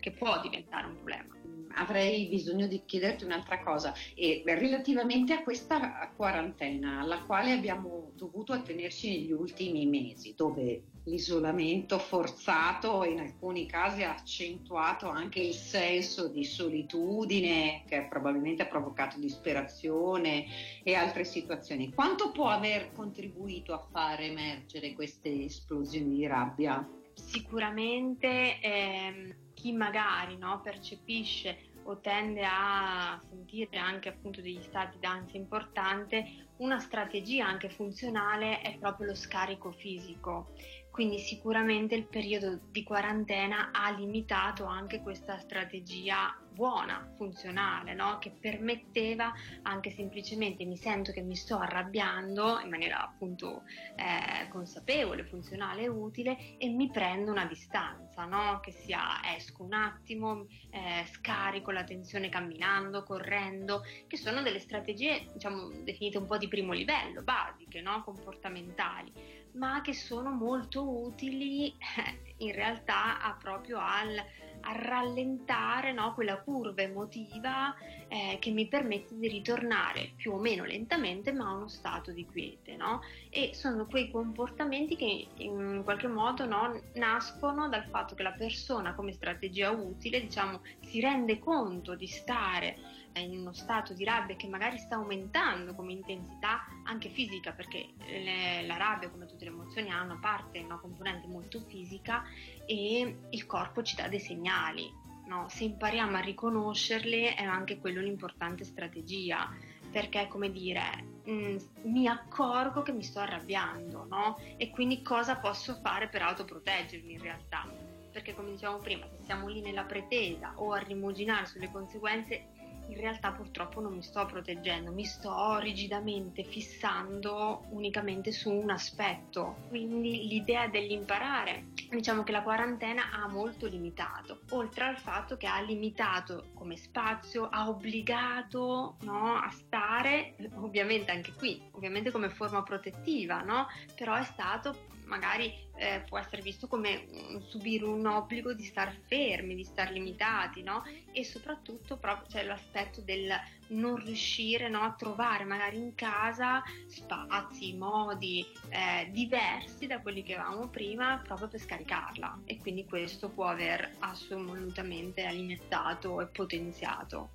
che 0.05 0.12
può 0.12 0.39
diventare 0.39 0.85
un 0.85 0.93
problema. 0.93 1.33
Avrei 1.77 2.27
bisogno 2.27 2.67
di 2.67 2.83
chiederti 2.85 3.24
un'altra 3.24 3.63
cosa, 3.63 3.91
e 4.13 4.43
relativamente 4.45 5.33
a 5.33 5.41
questa 5.41 6.13
quarantena 6.15 7.00
alla 7.01 7.24
quale 7.24 7.51
abbiamo 7.51 8.12
dovuto 8.15 8.53
attenerci 8.53 9.09
negli 9.09 9.31
ultimi 9.31 9.88
mesi, 9.88 10.35
dove 10.38 10.83
l'isolamento 11.05 11.97
forzato 11.97 13.03
in 13.03 13.19
alcuni 13.19 13.65
casi 13.65 14.03
ha 14.03 14.12
accentuato 14.12 15.09
anche 15.09 15.39
il 15.39 15.53
senso 15.55 16.27
di 16.27 16.43
solitudine 16.45 17.83
che 17.88 18.05
probabilmente 18.07 18.62
ha 18.62 18.67
provocato 18.67 19.19
disperazione 19.19 20.45
e 20.83 20.93
altre 20.93 21.25
situazioni. 21.25 21.91
Quanto 21.91 22.31
può 22.31 22.50
aver 22.50 22.91
contribuito 22.93 23.74
a 23.74 23.85
far 23.91 24.21
emergere 24.21 24.93
queste 24.93 25.45
esplosioni 25.45 26.15
di 26.15 26.27
rabbia? 26.27 26.88
sicuramente 27.15 28.59
ehm, 28.59 29.33
chi 29.65 29.74
magari 29.74 30.38
no, 30.38 30.62
percepisce 30.62 31.72
o 31.86 32.00
tende 32.00 32.43
a 32.45 33.19
sentire 33.27 33.79
anche 33.79 34.10
appunto 34.10 34.39
degli 34.39 34.62
stati 34.62 35.00
d'ansia 35.00 35.39
importante, 35.39 36.51
una 36.57 36.77
strategia 36.77 37.48
anche 37.48 37.69
funzionale 37.69 38.62
è 38.62 38.77
proprio 38.77 39.07
lo 39.07 39.15
scarico 39.15 39.72
fisico. 39.72 40.51
Quindi 40.91 41.17
sicuramente 41.17 41.95
il 41.95 42.05
periodo 42.05 42.60
di 42.69 42.84
quarantena 42.84 43.72
ha 43.72 43.89
limitato 43.89 44.65
anche 44.65 45.01
questa 45.01 45.39
strategia 45.39 46.39
buona, 46.55 47.12
funzionale, 47.17 47.93
no? 47.93 48.17
che 48.17 48.31
permetteva 48.31 49.31
anche 49.63 49.91
semplicemente 49.91 50.63
mi 50.63 50.77
sento 50.77 51.12
che 51.12 51.21
mi 51.21 51.35
sto 51.35 51.57
arrabbiando 51.57 52.59
in 52.62 52.69
maniera 52.69 53.03
appunto 53.03 53.63
eh, 53.95 54.47
consapevole, 54.47 55.25
funzionale 55.25 55.83
e 55.83 55.88
utile 55.89 56.57
e 56.57 56.69
mi 56.69 56.89
prendo 56.89 57.31
una 57.31 57.45
distanza, 57.45 58.24
no? 58.24 58.62
che 58.62 58.71
sia 58.71 59.19
esco 59.35 59.63
un 59.63 59.74
attimo, 59.74 60.47
eh, 60.71 61.05
scarico 61.12 61.71
la 61.71 61.83
tensione 61.83 62.29
camminando, 62.29 63.03
correndo, 63.03 63.83
che 64.07 64.17
sono 64.17 64.41
delle 64.41 64.59
strategie 64.59 65.27
diciamo 65.33 65.69
definite 65.83 66.17
un 66.17 66.25
po' 66.25 66.38
di 66.38 66.47
primo 66.47 66.71
livello, 66.71 67.21
basiche, 67.21 67.81
no? 67.81 68.01
comportamentali 68.03 69.43
ma 69.55 69.81
che 69.81 69.93
sono 69.93 70.31
molto 70.31 70.88
utili 70.88 71.69
eh, 71.69 72.33
in 72.39 72.53
realtà 72.53 73.21
a 73.21 73.33
proprio 73.33 73.79
al, 73.79 74.21
a 74.65 74.74
rallentare 74.75 75.93
no, 75.93 76.13
quella 76.13 76.39
curva 76.41 76.81
emotiva 76.81 77.74
eh, 78.07 78.38
che 78.39 78.51
mi 78.51 78.67
permette 78.67 79.15
di 79.15 79.27
ritornare 79.27 80.12
più 80.15 80.34
o 80.34 80.38
meno 80.38 80.63
lentamente 80.63 81.31
ma 81.31 81.48
a 81.50 81.53
uno 81.53 81.67
stato 81.67 82.12
di 82.12 82.25
quiete 82.25 82.75
no? 82.75 83.01
e 83.29 83.51
sono 83.53 83.86
quei 83.86 84.10
comportamenti 84.10 84.95
che 84.95 85.27
in 85.38 85.81
qualche 85.84 86.07
modo 86.07 86.45
no, 86.45 86.81
nascono 86.93 87.69
dal 87.69 87.86
fatto 87.86 88.15
che 88.15 88.24
la 88.24 88.34
persona 88.34 88.93
come 88.95 89.13
strategia 89.13 89.72
utile 89.72 90.22
diciamo 90.22 90.62
si 90.81 91.00
rende 91.00 91.39
conto 91.39 91.95
di 91.95 92.07
stare 92.07 92.77
in 93.19 93.39
uno 93.39 93.53
stato 93.53 93.93
di 93.93 94.03
rabbia 94.03 94.36
che 94.36 94.48
magari 94.48 94.77
sta 94.77 94.95
aumentando 94.95 95.74
come 95.74 95.93
intensità 95.93 96.65
anche 96.84 97.10
fisica, 97.10 97.51
perché 97.51 97.93
le, 98.08 98.65
la 98.65 98.78
rabbia, 98.78 99.10
come 99.10 99.25
tutte 99.25 99.45
le 99.45 99.51
emozioni, 99.51 99.89
ha 99.91 100.01
una 100.01 100.17
parte, 100.19 100.60
una 100.60 100.78
componente 100.78 101.28
molto 101.28 101.62
fisica 101.62 102.23
e 102.65 103.17
il 103.30 103.45
corpo 103.45 103.84
ci 103.84 103.95
dà 103.95 104.08
dei 104.08 104.19
segnali. 104.19 105.04
No? 105.28 105.47
Se 105.49 105.63
impariamo 105.63 106.17
a 106.17 106.19
riconoscerle 106.19 107.36
è 107.36 107.43
anche 107.43 107.80
quello 107.80 107.99
un'importante 107.99 108.63
strategia, 108.63 109.51
perché 109.95 110.28
come 110.28 110.51
dire, 110.51 110.82
mh, 111.23 111.32
mm, 111.32 111.58
mi 111.84 112.06
accorgo 112.06 112.82
che 112.82 112.91
mi 112.91 113.01
sto 113.01 113.19
arrabbiando, 113.19 114.06
no? 114.10 114.38
E 114.58 114.69
quindi 114.69 115.01
cosa 115.01 115.38
posso 115.38 115.75
fare 115.75 116.10
per 116.10 116.21
autoproteggermi 116.21 117.13
in 117.13 117.21
realtà? 117.21 117.65
Perché 118.12 118.36
come 118.36 118.51
dicevamo 118.51 118.80
prima, 118.80 119.08
se 119.08 119.23
siamo 119.23 119.47
lì 119.47 119.62
nella 119.62 119.84
pretesa 119.84 120.54
o 120.58 120.73
a 120.73 120.80
rimuginare 120.80 121.45
sulle 121.45 121.71
conseguenze, 121.71 122.47
in 122.88 122.98
realtà 122.98 123.32
purtroppo 123.32 123.82
non 123.82 123.93
mi 123.93 124.04
sto 124.04 124.26
proteggendo, 124.26 124.91
mi 124.91 125.06
sto 125.06 125.58
rigidamente 125.60 126.43
fissando 126.43 127.65
unicamente 127.69 128.32
su 128.32 128.52
un 128.52 128.69
aspetto. 128.69 129.58
Quindi 129.69 130.28
l'idea 130.28 130.67
dell'imparare, 130.67 131.67
diciamo 131.89 132.24
che 132.24 132.32
la 132.32 132.43
quarantena 132.43 133.12
ha 133.12 133.28
molto 133.28 133.67
limitato, 133.67 134.41
oltre 134.52 134.86
al 134.86 134.98
fatto 134.98 135.38
che 135.38 135.48
ha 135.48 135.60
limitato 135.62 136.52
come 136.54 136.78
spazio, 136.78 137.48
ha 137.50 137.67
obbligato 137.67 138.98
no, 139.02 139.36
a 139.36 139.50
stare, 139.52 140.36
ovviamente 140.56 141.12
anche 141.12 141.34
qui, 141.34 141.62
ovviamente 141.71 142.12
come 142.12 142.30
forma 142.30 142.63
protettiva, 142.63 143.41
no? 143.41 143.67
però 143.95 144.15
è 144.15 144.24
stato 144.24 144.93
magari 145.06 145.54
eh, 145.78 146.04
può 146.08 146.18
essere 146.18 146.41
visto 146.41 146.68
come 146.68 147.06
un, 147.10 147.41
subire 147.41 147.86
un 147.86 148.06
obbligo 148.06 148.54
di 148.54 148.63
star 148.63 148.96
fermi, 149.08 149.56
di 149.56 149.63
star 149.63 149.91
limitati, 149.91 150.63
no? 150.63 150.84
E 151.12 151.24
soprattutto 151.24 151.98
proprio 151.98 152.28
c'è 152.28 152.44
l'aspetto 152.44 153.02
del 153.02 153.34
non 153.68 153.96
riuscire 153.96 154.70
no, 154.70 154.82
a 154.82 154.94
trovare 154.94 155.44
magari 155.44 155.78
in 155.78 155.96
casa 155.96 156.62
spazi, 156.88 157.74
modi 157.74 158.46
eh, 158.70 159.10
diversi 159.12 159.88
da 159.88 160.02
quelli 160.02 160.24
che 160.24 160.36
avevamo 160.36 160.68
prima 160.68 161.20
proprio 161.24 161.48
per 161.48 161.60
scaricarla 161.60 162.41
e 162.46 162.60
quindi 162.60 162.86
questo 162.86 163.30
può 163.30 163.46
aver 163.46 163.96
assolutamente 164.00 165.24
alimentato 165.24 166.22
e 166.22 166.28
potenziato. 166.28 167.32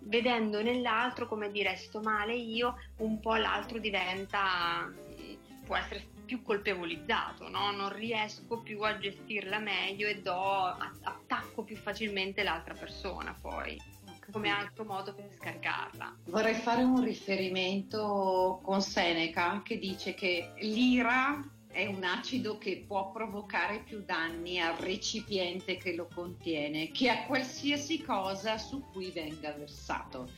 Vedendo 0.00 0.62
nell'altro 0.62 1.28
come 1.28 1.50
dire 1.50 1.76
sto 1.76 2.00
male 2.00 2.34
io, 2.34 2.76
un 2.98 3.20
po' 3.20 3.34
l'altro 3.36 3.78
diventa 3.78 4.90
può 5.64 5.76
essere 5.76 6.06
più 6.34 6.42
colpevolizzato, 6.42 7.48
no? 7.48 7.70
non 7.70 7.92
riesco 7.92 8.58
più 8.58 8.82
a 8.82 8.98
gestirla 8.98 9.60
meglio 9.60 10.08
e 10.08 10.20
do, 10.20 10.32
attacco 10.32 11.62
più 11.62 11.76
facilmente 11.76 12.42
l'altra 12.42 12.74
persona 12.74 13.36
poi 13.40 13.80
come 14.32 14.48
altro 14.48 14.84
modo 14.84 15.14
per 15.14 15.28
scaricarla. 15.36 16.16
Vorrei 16.28 16.54
fare 16.54 16.82
un 16.82 17.02
riferimento 17.04 18.58
con 18.62 18.80
Seneca 18.80 19.60
che 19.62 19.78
dice 19.78 20.14
che 20.14 20.54
l'ira 20.60 21.46
è 21.70 21.84
un 21.84 22.02
acido 22.02 22.56
che 22.56 22.84
può 22.86 23.12
provocare 23.12 23.82
più 23.84 24.02
danni 24.02 24.58
al 24.58 24.76
recipiente 24.76 25.76
che 25.76 25.94
lo 25.94 26.08
contiene 26.12 26.90
che 26.90 27.10
a 27.10 27.26
qualsiasi 27.26 28.02
cosa 28.02 28.56
su 28.56 28.82
cui 28.90 29.10
venga 29.10 29.52
versato. 29.52 30.30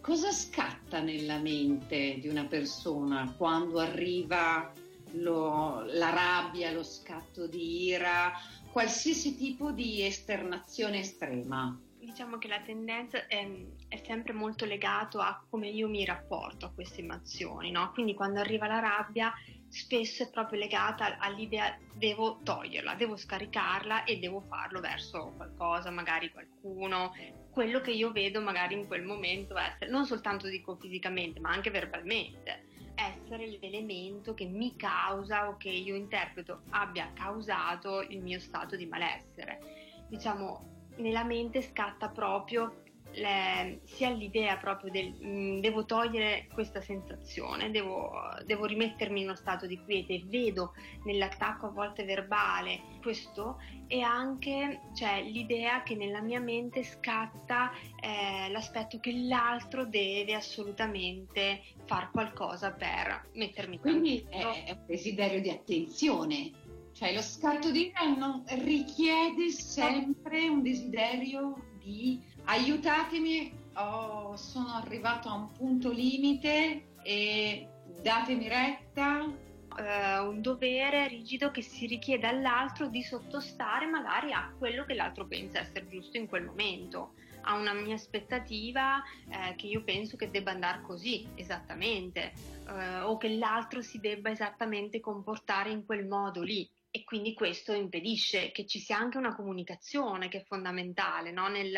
Cosa 0.00 0.30
scatta 0.30 1.00
nella 1.00 1.38
mente 1.38 2.18
di 2.20 2.28
una 2.28 2.44
persona 2.44 3.34
quando 3.36 3.80
arriva 3.80 4.72
lo, 5.14 5.84
la 5.86 6.10
rabbia, 6.10 6.72
lo 6.72 6.82
scatto 6.82 7.46
di 7.46 7.86
ira, 7.86 8.32
qualsiasi 8.72 9.36
tipo 9.36 9.72
di 9.72 10.02
esternazione 10.02 11.00
estrema? 11.00 11.78
Diciamo 11.98 12.36
che 12.36 12.48
la 12.48 12.60
tendenza 12.60 13.26
è, 13.26 13.48
è 13.88 14.02
sempre 14.04 14.34
molto 14.34 14.66
legato 14.66 15.20
a 15.20 15.42
come 15.48 15.68
io 15.68 15.88
mi 15.88 16.04
rapporto 16.04 16.66
a 16.66 16.70
queste 16.70 17.00
emozioni, 17.00 17.70
no? 17.70 17.90
Quindi 17.92 18.14
quando 18.14 18.40
arriva 18.40 18.66
la 18.66 18.78
rabbia 18.78 19.32
spesso 19.68 20.22
è 20.22 20.30
proprio 20.30 20.60
legata 20.60 21.18
all'idea 21.18 21.76
devo 21.94 22.40
toglierla, 22.44 22.94
devo 22.94 23.16
scaricarla 23.16 24.04
e 24.04 24.18
devo 24.18 24.40
farlo 24.42 24.80
verso 24.80 25.32
qualcosa, 25.36 25.90
magari 25.90 26.30
qualcuno, 26.30 27.12
quello 27.50 27.80
che 27.80 27.90
io 27.90 28.12
vedo 28.12 28.40
magari 28.40 28.74
in 28.74 28.86
quel 28.86 29.02
momento 29.02 29.56
essere, 29.56 29.90
non 29.90 30.06
soltanto 30.06 30.46
dico 30.48 30.76
fisicamente, 30.76 31.40
ma 31.40 31.50
anche 31.50 31.70
verbalmente, 31.70 32.66
essere 32.94 33.58
l'elemento 33.60 34.34
che 34.34 34.46
mi 34.46 34.76
causa 34.76 35.48
o 35.48 35.56
che 35.56 35.70
io 35.70 35.94
interpreto 35.94 36.62
abbia 36.70 37.10
causato 37.14 38.00
il 38.02 38.20
mio 38.20 38.38
stato 38.38 38.76
di 38.76 38.86
malessere. 38.86 40.06
Diciamo, 40.08 40.72
nella 40.96 41.24
mente 41.24 41.62
scatta 41.62 42.08
proprio 42.08 42.82
le, 43.14 43.80
sia 43.84 44.10
l'idea 44.10 44.56
proprio 44.56 44.90
del 44.90 45.12
mh, 45.12 45.28
mm, 45.28 45.60
devo 45.60 45.84
togliere 45.84 46.46
questa 46.52 46.80
sensazione, 46.80 47.70
devo, 47.70 48.12
devo, 48.44 48.64
rimettermi 48.66 49.20
in 49.20 49.26
uno 49.26 49.36
stato 49.36 49.66
di 49.66 49.80
quiete, 49.82 50.22
vedo 50.26 50.72
nell'attacco 51.04 51.66
a 51.66 51.70
volte 51.70 52.04
verbale 52.04 52.80
questo 53.00 53.58
e 53.86 54.00
anche 54.00 54.80
cioè, 54.94 55.22
l'idea 55.22 55.82
che 55.82 55.94
nella 55.94 56.20
mia 56.20 56.40
mente 56.40 56.82
scatta 56.82 57.70
eh, 58.00 58.50
l'aspetto 58.50 58.98
che 58.98 59.12
l'altro 59.12 59.84
deve 59.84 60.34
assolutamente 60.34 61.62
fare 61.86 62.08
qualcosa 62.12 62.72
per 62.72 63.30
mettermi 63.34 63.78
Quindi 63.78 64.24
è, 64.28 64.64
è 64.64 64.70
un 64.70 64.84
desiderio 64.86 65.40
di 65.40 65.50
attenzione, 65.50 66.50
cioè 66.92 67.12
lo 67.12 67.22
scatto 67.22 67.70
di 67.70 67.92
non 68.16 68.44
richiede 68.46 69.50
sempre 69.50 70.48
un 70.48 70.62
desiderio 70.62 71.72
di 71.78 72.22
aiutatemi, 72.44 73.52
oh, 73.74 74.36
sono 74.36 74.74
arrivato 74.74 75.28
a 75.28 75.34
un 75.34 75.52
punto 75.52 75.90
limite 75.90 76.94
e 77.02 77.68
datemi 78.00 78.48
retta. 78.48 79.42
Uh, 79.76 80.28
un 80.28 80.40
dovere 80.40 81.08
rigido 81.08 81.50
che 81.50 81.60
si 81.60 81.86
richiede 81.86 82.28
all'altro 82.28 82.86
di 82.86 83.02
sottostare 83.02 83.86
magari 83.86 84.30
a 84.32 84.54
quello 84.56 84.84
che 84.84 84.94
l'altro 84.94 85.26
pensa 85.26 85.58
essere 85.58 85.88
giusto 85.88 86.16
in 86.16 86.28
quel 86.28 86.44
momento, 86.44 87.14
a 87.44 87.54
una 87.54 87.72
mia 87.72 87.94
aspettativa 87.94 89.02
eh, 89.28 89.54
che 89.56 89.66
io 89.66 89.82
penso 89.84 90.16
che 90.16 90.30
debba 90.30 90.50
andare 90.50 90.82
così 90.82 91.26
esattamente 91.34 92.32
eh, 92.68 93.00
o 93.00 93.16
che 93.16 93.28
l'altro 93.36 93.82
si 93.82 93.98
debba 93.98 94.30
esattamente 94.30 95.00
comportare 95.00 95.70
in 95.70 95.84
quel 95.84 96.06
modo 96.06 96.42
lì 96.42 96.68
e 96.90 97.04
quindi 97.04 97.34
questo 97.34 97.72
impedisce 97.72 98.52
che 98.52 98.66
ci 98.66 98.78
sia 98.78 98.96
anche 98.96 99.18
una 99.18 99.34
comunicazione 99.34 100.28
che 100.28 100.38
è 100.38 100.44
fondamentale 100.44 101.32
no? 101.32 101.48
Nel, 101.48 101.72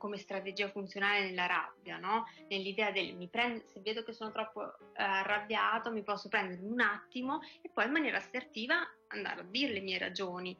come 0.00 0.16
strategia 0.16 0.70
funzionale 0.70 1.26
nella 1.26 1.46
rabbia, 1.46 1.98
no? 1.98 2.24
nell'idea 2.48 2.90
del 2.90 3.14
mi 3.14 3.28
prendo, 3.28 3.62
se 3.66 3.80
vedo 3.80 4.02
che 4.02 4.14
sono 4.14 4.32
troppo 4.32 4.64
eh, 4.64 5.02
arrabbiato 5.02 5.92
mi 5.92 6.02
posso 6.02 6.28
prendere 6.28 6.62
un 6.62 6.80
attimo 6.80 7.40
e 7.60 7.70
poi 7.72 7.84
in 7.84 7.92
maniera 7.92 8.16
assertiva 8.16 8.76
andare 9.08 9.42
a 9.42 9.44
dire 9.44 9.74
le 9.74 9.80
mie 9.80 9.98
ragioni. 9.98 10.56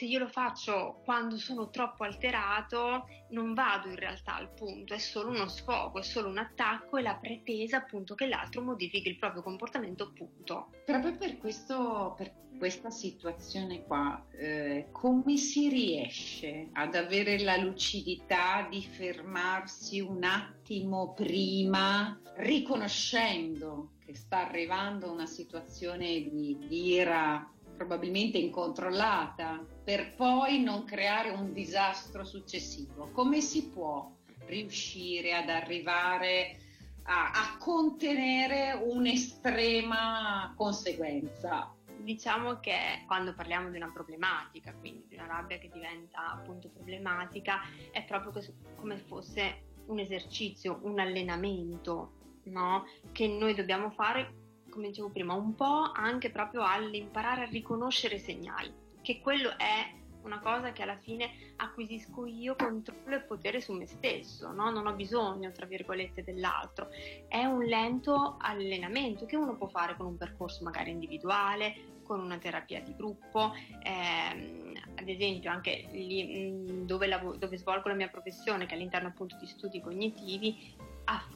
Se 0.00 0.06
io 0.06 0.18
lo 0.18 0.28
faccio 0.28 1.02
quando 1.04 1.36
sono 1.36 1.68
troppo 1.68 2.04
alterato, 2.04 3.06
non 3.32 3.52
vado 3.52 3.88
in 3.88 3.96
realtà 3.96 4.34
al 4.36 4.50
punto, 4.50 4.94
è 4.94 4.98
solo 4.98 5.28
uno 5.28 5.46
sfogo, 5.46 5.98
è 5.98 6.02
solo 6.02 6.30
un 6.30 6.38
attacco 6.38 6.96
e 6.96 7.02
la 7.02 7.16
pretesa 7.16 7.76
appunto 7.76 8.14
che 8.14 8.26
l'altro 8.26 8.62
modifichi 8.62 9.10
il 9.10 9.18
proprio 9.18 9.42
comportamento, 9.42 10.10
punto. 10.10 10.70
Proprio 10.86 11.14
per, 11.18 11.36
questo, 11.36 12.14
per 12.16 12.32
questa 12.56 12.88
situazione 12.88 13.84
qua, 13.84 14.24
eh, 14.30 14.88
come 14.90 15.36
si 15.36 15.68
riesce 15.68 16.70
ad 16.72 16.94
avere 16.94 17.38
la 17.38 17.58
lucidità 17.58 18.66
di 18.70 18.82
fermarsi 18.82 20.00
un 20.00 20.24
attimo 20.24 21.12
prima, 21.12 22.18
riconoscendo 22.36 23.96
che 24.02 24.14
sta 24.14 24.48
arrivando 24.48 25.12
una 25.12 25.26
situazione 25.26 26.22
di, 26.22 26.56
di 26.58 26.94
ira 26.94 27.46
probabilmente 27.80 28.36
incontrollata, 28.36 29.64
per 29.82 30.14
poi 30.14 30.62
non 30.62 30.84
creare 30.84 31.30
un 31.30 31.54
disastro 31.54 32.24
successivo. 32.24 33.08
Come 33.10 33.40
si 33.40 33.70
può 33.70 34.14
riuscire 34.44 35.32
ad 35.32 35.48
arrivare 35.48 36.58
a, 37.04 37.30
a 37.30 37.56
contenere 37.58 38.78
un'estrema 38.84 40.52
conseguenza? 40.58 41.74
Diciamo 41.96 42.60
che 42.60 43.04
quando 43.06 43.32
parliamo 43.32 43.70
di 43.70 43.78
una 43.78 43.90
problematica, 43.90 44.74
quindi 44.74 45.06
di 45.08 45.14
una 45.14 45.26
rabbia 45.26 45.56
che 45.56 45.70
diventa 45.72 46.32
appunto 46.32 46.68
problematica, 46.68 47.60
è 47.90 48.04
proprio 48.04 48.44
come 48.76 48.98
fosse 48.98 49.68
un 49.86 49.98
esercizio, 49.98 50.80
un 50.82 50.98
allenamento, 50.98 52.12
no? 52.44 52.84
Che 53.10 53.26
noi 53.26 53.54
dobbiamo 53.54 53.88
fare 53.88 54.39
come 54.70 54.88
dicevo 54.88 55.10
prima, 55.10 55.34
un 55.34 55.54
po' 55.54 55.90
anche 55.92 56.30
proprio 56.30 56.62
all'imparare 56.62 57.42
a 57.42 57.48
riconoscere 57.48 58.16
i 58.16 58.20
segnali, 58.20 58.72
che 59.02 59.20
quello 59.20 59.56
è 59.58 59.98
una 60.22 60.40
cosa 60.40 60.72
che 60.72 60.82
alla 60.82 60.98
fine 60.98 61.30
acquisisco 61.56 62.26
io 62.26 62.54
controllo 62.54 63.16
e 63.16 63.20
potere 63.20 63.60
su 63.60 63.72
me 63.72 63.86
stesso, 63.86 64.52
no? 64.52 64.70
non 64.70 64.86
ho 64.86 64.94
bisogno, 64.94 65.50
tra 65.52 65.66
virgolette, 65.66 66.22
dell'altro. 66.22 66.88
È 67.26 67.44
un 67.44 67.64
lento 67.64 68.36
allenamento 68.38 69.26
che 69.26 69.36
uno 69.36 69.56
può 69.56 69.68
fare 69.68 69.96
con 69.96 70.06
un 70.06 70.16
percorso 70.16 70.62
magari 70.62 70.90
individuale, 70.90 71.98
con 72.02 72.20
una 72.20 72.38
terapia 72.38 72.80
di 72.80 72.94
gruppo, 72.96 73.52
ehm, 73.84 74.74
ad 74.96 75.08
esempio 75.08 75.50
anche 75.50 75.88
lì 75.92 76.84
dove, 76.84 77.06
lav- 77.06 77.36
dove 77.36 77.56
svolgo 77.56 77.88
la 77.88 77.94
mia 77.94 78.08
professione, 78.08 78.66
che 78.66 78.74
all'interno 78.74 79.08
appunto 79.08 79.36
di 79.38 79.46
studi 79.46 79.80
cognitivi, 79.80 80.76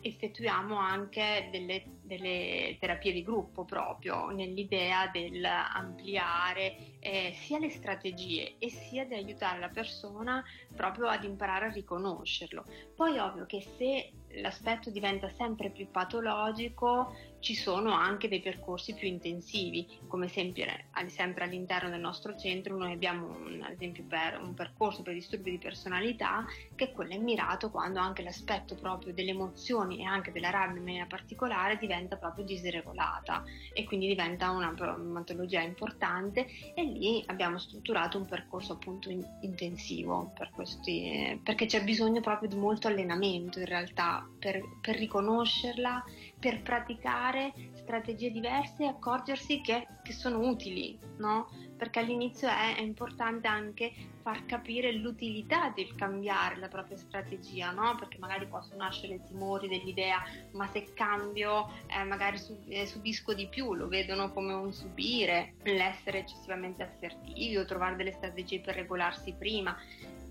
effettuiamo 0.01 0.77
anche 0.77 1.49
delle, 1.51 1.85
delle, 2.04 2.76
terapie 2.78 3.12
di 3.12 3.22
gruppo 3.22 3.64
proprio 3.64 4.28
nell'idea 4.28 5.08
del 5.08 5.44
ampliare 5.44 6.98
eh, 7.00 7.32
sia 7.34 7.58
le 7.58 7.70
strategie 7.70 8.56
e 8.58 8.70
sia 8.70 9.04
di 9.04 9.14
aiutare 9.14 9.58
la 9.58 9.68
persona 9.68 10.44
proprio 10.74 11.08
ad 11.08 11.24
imparare 11.24 11.66
a 11.66 11.72
riconoscerlo. 11.72 12.64
Poi 12.94 13.18
ovvio 13.18 13.46
che 13.46 13.60
se 13.76 14.12
l'aspetto 14.40 14.90
diventa 14.90 15.28
sempre 15.28 15.70
più 15.70 15.90
patologico, 15.90 17.14
ci 17.40 17.54
sono 17.54 17.92
anche 17.92 18.26
dei 18.26 18.40
percorsi 18.40 18.94
più 18.94 19.06
intensivi, 19.06 20.00
come 20.08 20.28
sempre, 20.28 20.86
sempre 21.08 21.44
all'interno 21.44 21.90
del 21.90 22.00
nostro 22.00 22.34
centro 22.36 22.74
noi 22.76 22.92
abbiamo 22.92 23.26
un, 23.26 23.62
ad 23.62 23.72
esempio 23.72 24.02
per 24.08 24.40
un 24.42 24.54
percorso 24.54 25.02
per 25.02 25.12
disturbi 25.12 25.50
di 25.50 25.58
personalità 25.58 26.46
che 26.74 26.86
è 26.86 26.92
quello 26.92 27.20
mirato 27.20 27.70
quando 27.70 28.00
anche 28.00 28.22
l'aspetto 28.22 28.74
proprio 28.74 29.12
delle 29.12 29.30
emozioni 29.30 30.00
e 30.00 30.04
anche 30.04 30.32
della 30.32 30.48
rabbia 30.48 30.78
in 30.78 30.84
maniera 30.84 31.06
particolare 31.06 31.76
diventa 31.76 31.93
proprio 32.18 32.44
disregolata 32.44 33.42
e 33.72 33.85
quindi 33.85 34.07
diventa 34.07 34.50
una, 34.50 34.74
una 34.78 35.20
patologia 35.20 35.61
importante 35.61 36.46
e 36.74 36.83
lì 36.83 37.22
abbiamo 37.26 37.59
strutturato 37.59 38.18
un 38.18 38.26
percorso 38.26 38.72
appunto 38.72 39.11
in, 39.11 39.24
intensivo 39.42 40.33
per 40.37 40.50
questi, 40.50 41.40
perché 41.42 41.66
c'è 41.66 41.83
bisogno 41.83 42.20
proprio 42.20 42.48
di 42.48 42.57
molto 42.57 42.88
allenamento 42.88 43.59
in 43.59 43.66
realtà 43.66 44.28
per, 44.38 44.61
per 44.80 44.96
riconoscerla, 44.96 46.04
per 46.38 46.62
praticare 46.62 47.52
strategie 47.85 48.31
diverse 48.31 48.83
e 48.83 48.87
accorgersi 48.87 49.61
che, 49.61 49.87
che 50.03 50.12
sono 50.12 50.40
utili, 50.40 50.99
no? 51.18 51.49
Perché 51.77 52.01
all'inizio 52.01 52.49
è, 52.49 52.77
è, 52.77 52.81
importante 52.81 53.47
anche 53.47 53.92
far 54.23 54.47
capire 54.47 54.92
l'utilità 54.92 55.70
del 55.75 55.94
cambiare 55.94 56.57
la 56.57 56.68
propria 56.68 56.97
strategia, 56.97 57.73
no? 57.73 57.94
Perché 57.99 58.16
magari 58.18 58.47
possono 58.47 58.85
nascere 58.85 59.23
timori 59.25 59.68
dell'idea, 59.68 60.23
ma 60.53 60.66
se 60.68 60.92
cambio 60.94 61.68
eh, 61.87 62.05
magari 62.05 62.38
sub- 62.38 62.64
eh, 62.68 62.87
subisco 62.87 63.35
di 63.35 63.49
più, 63.49 63.75
lo 63.75 63.87
vedono 63.87 64.33
come 64.33 64.55
un 64.55 64.73
subire, 64.73 65.55
l'essere 65.64 66.20
eccessivamente 66.20 66.83
assertivi 66.83 67.57
o 67.57 67.66
trovare 67.66 67.97
delle 67.97 68.12
strategie 68.12 68.61
per 68.61 68.77
regolarsi 68.77 69.35
prima 69.38 69.77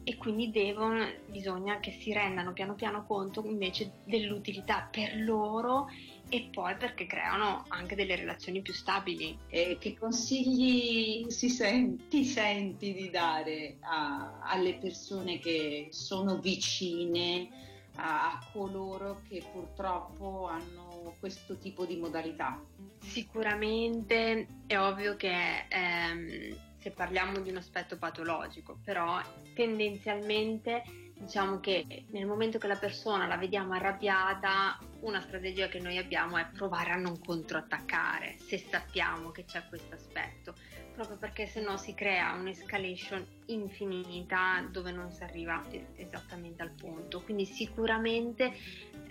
e 0.06 0.18
quindi 0.18 0.52
devono, 0.52 1.08
bisogna 1.28 1.80
che 1.80 1.92
si 1.92 2.12
rendano 2.12 2.52
piano 2.52 2.74
piano 2.74 3.06
conto 3.06 3.42
invece 3.46 3.92
dell'utilità 4.04 4.88
per 4.92 5.16
loro 5.22 5.88
e 6.34 6.50
poi 6.52 6.76
perché 6.78 7.06
creano 7.06 7.64
anche 7.68 7.94
delle 7.94 8.16
relazioni 8.16 8.64
più 8.64 8.74
stabili. 8.74 9.38
E 9.50 9.78
che 9.80 9.96
consigli 9.96 11.30
si 11.30 11.48
senti, 11.48 12.08
ti 12.08 12.26
senti 12.26 12.92
di 12.92 13.12
dare 13.12 13.78
a, 13.82 14.40
alle 14.42 14.74
persone 14.80 15.38
che 15.38 15.90
sono 15.92 16.40
vicine 16.40 17.50
a, 17.98 18.32
a 18.32 18.50
coloro 18.52 19.22
che 19.30 19.44
purtroppo 19.52 20.48
hanno 20.48 21.14
questo 21.20 21.56
tipo 21.60 21.86
di 21.86 21.98
modalità? 21.98 22.60
Sicuramente 22.98 24.48
è 24.66 24.80
ovvio 24.80 25.16
che 25.16 25.68
ehm, 25.70 26.58
se 26.80 26.90
parliamo 26.90 27.42
di 27.42 27.52
un 27.52 27.58
aspetto 27.58 27.96
patologico, 28.00 28.80
però 28.84 29.22
tendenzialmente 29.54 30.82
diciamo 31.24 31.60
che 31.60 32.06
nel 32.10 32.26
momento 32.26 32.58
che 32.58 32.68
la 32.68 32.76
persona 32.76 33.28
la 33.28 33.38
vediamo 33.38 33.74
arrabbiata, 33.74 34.78
una 35.02 35.22
strategia 35.22 35.68
che 35.68 35.80
noi 35.80 35.98
abbiamo 35.98 36.38
è 36.38 36.46
provare 36.54 36.92
a 36.92 36.96
non 36.96 37.20
controattaccare 37.20 38.36
se 38.40 38.58
sappiamo 38.58 39.32
che 39.32 39.46
c'è 39.46 39.64
questo 39.70 39.96
aspetto, 39.96 40.54
proprio 40.94 41.18
perché 41.18 41.46
se 41.48 41.62
no 41.62 41.78
si 41.78 41.94
crea 41.94 42.34
un'escalation 42.34 43.26
infinita 43.48 44.68
dove 44.70 44.92
non 44.92 45.12
si 45.12 45.24
arriva 45.24 45.64
esattamente 45.96 46.62
al 46.62 46.72
punto. 46.72 47.22
Quindi 47.22 47.46
sicuramente 47.46 48.54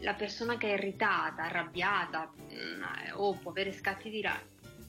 la 0.01 0.15
persona 0.15 0.57
che 0.59 0.69
è 0.69 0.75
irritata, 0.75 1.45
arrabbiata 1.45 2.31
mm, 2.31 2.83
o 3.15 3.35
può 3.35 3.51
avere 3.51 3.73
scatti 3.73 4.11
di 4.11 4.21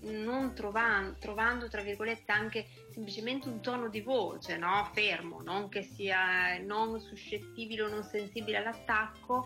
non 0.04 0.54
trovando, 0.54 1.18
trovando, 1.20 1.68
tra 1.68 1.82
virgolette, 1.82 2.32
anche 2.32 2.68
semplicemente 2.92 3.48
un 3.48 3.62
tono 3.62 3.89
di 3.89 4.02
voce, 4.02 4.58
no? 4.58 4.89
fermo, 4.94 5.42
non 5.42 5.70
che 5.70 5.84
sia 5.84 6.58
non 6.60 7.00
suscettibile 7.00 7.84
o 7.84 7.88
non 7.89 8.04
sensibile 8.04 8.58
all'attacco, 8.58 9.46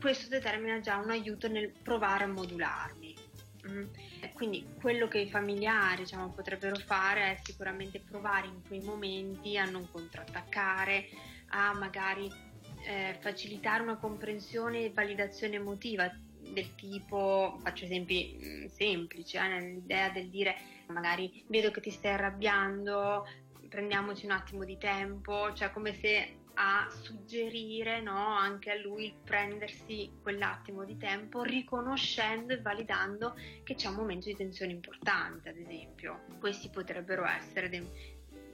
questo 0.00 0.28
determina 0.28 0.80
già 0.80 0.96
un 0.96 1.10
aiuto 1.10 1.48
nel 1.48 1.70
provare 1.70 2.24
a 2.24 2.28
modularmi. 2.28 3.28
Mm. 3.68 3.84
Quindi 4.32 4.66
quello 4.80 5.06
che 5.06 5.18
i 5.18 5.28
familiari 5.28 6.04
diciamo, 6.04 6.32
potrebbero 6.32 6.76
fare 6.76 7.32
è 7.32 7.40
sicuramente 7.42 8.00
provare 8.00 8.46
in 8.46 8.62
quei 8.66 8.80
momenti 8.80 9.58
a 9.58 9.66
non 9.66 9.86
contrattaccare, 9.90 11.08
a 11.48 11.74
magari 11.74 12.30
eh, 12.86 13.18
facilitare 13.20 13.82
una 13.82 13.98
comprensione 13.98 14.84
e 14.84 14.90
validazione 14.90 15.56
emotiva 15.56 16.10
del 16.52 16.74
tipo, 16.74 17.58
faccio 17.62 17.84
esempi 17.84 18.38
mm, 18.42 18.66
semplici, 18.66 19.36
eh, 19.36 19.48
nell'idea 19.48 20.10
del 20.10 20.28
dire 20.28 20.56
magari 20.86 21.44
vedo 21.46 21.70
che 21.70 21.80
ti 21.80 21.90
stai 21.90 22.12
arrabbiando, 22.12 23.26
prendiamoci 23.68 24.24
un 24.24 24.32
attimo 24.32 24.64
di 24.64 24.76
tempo, 24.78 25.52
cioè 25.52 25.70
come 25.70 25.94
se 25.94 26.38
a 26.54 26.86
suggerire 27.02 28.02
no, 28.02 28.36
anche 28.36 28.70
a 28.70 28.74
lui 28.74 29.06
il 29.06 29.14
prendersi 29.24 30.10
quell'attimo 30.20 30.84
di 30.84 30.96
tempo, 30.98 31.42
riconoscendo 31.42 32.52
e 32.52 32.60
validando 32.60 33.34
che 33.62 33.74
c'è 33.74 33.88
un 33.88 33.94
momento 33.94 34.26
di 34.26 34.36
tensione 34.36 34.72
importante, 34.72 35.48
ad 35.48 35.56
esempio. 35.56 36.24
Questi 36.38 36.68
potrebbero 36.68 37.24
essere 37.24 37.70
dei, 37.70 37.88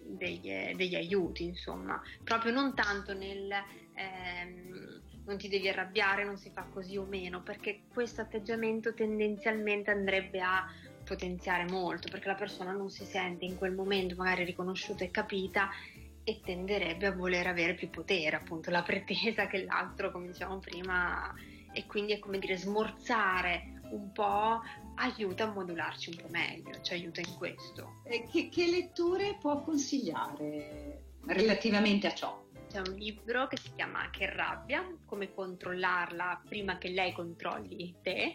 degli, 0.04 0.74
degli 0.76 0.94
aiuti, 0.94 1.44
insomma, 1.44 2.00
proprio 2.22 2.52
non 2.52 2.74
tanto 2.76 3.12
nel 3.12 3.50
ehm, 3.94 5.02
non 5.26 5.36
ti 5.36 5.48
devi 5.48 5.68
arrabbiare, 5.68 6.24
non 6.24 6.38
si 6.38 6.50
fa 6.50 6.62
così 6.72 6.96
o 6.96 7.04
meno, 7.04 7.42
perché 7.42 7.82
questo 7.92 8.20
atteggiamento 8.22 8.94
tendenzialmente 8.94 9.90
andrebbe 9.90 10.40
a 10.40 10.64
potenziare 11.04 11.64
molto, 11.64 12.08
perché 12.08 12.28
la 12.28 12.34
persona 12.34 12.72
non 12.72 12.90
si 12.90 13.04
sente 13.04 13.44
in 13.44 13.56
quel 13.56 13.72
momento 13.72 14.16
magari 14.16 14.44
riconosciuta 14.44 15.04
e 15.04 15.10
capita 15.10 15.70
e 16.24 16.40
tenderebbe 16.44 17.06
a 17.06 17.12
voler 17.12 17.46
avere 17.46 17.74
più 17.74 17.88
potere, 17.88 18.36
appunto 18.36 18.70
la 18.70 18.82
pretesa 18.82 19.46
che 19.46 19.64
l'altro, 19.64 20.10
come 20.10 20.26
dicevamo 20.26 20.58
prima, 20.58 21.32
e 21.72 21.86
quindi 21.86 22.12
è 22.12 22.18
come 22.18 22.38
dire 22.38 22.56
smorzare 22.56 23.80
un 23.90 24.10
po' 24.10 24.60
aiuta 24.96 25.44
a 25.44 25.52
modularci 25.52 26.10
un 26.10 26.16
po' 26.16 26.28
meglio, 26.30 26.80
ci 26.80 26.94
aiuta 26.94 27.20
in 27.20 27.36
questo. 27.36 28.02
Che, 28.30 28.48
che 28.48 28.66
letture 28.66 29.36
può 29.40 29.62
consigliare 29.62 31.02
relativamente 31.26 32.08
a 32.08 32.14
ciò? 32.14 32.45
C'è 32.68 32.78
un 32.78 32.94
libro 32.94 33.46
che 33.46 33.56
si 33.56 33.72
chiama 33.74 34.10
Che 34.10 34.30
rabbia, 34.32 34.86
come 35.04 35.32
controllarla 35.32 36.42
prima 36.48 36.78
che 36.78 36.88
lei 36.88 37.12
controlli 37.12 37.96
te, 38.02 38.34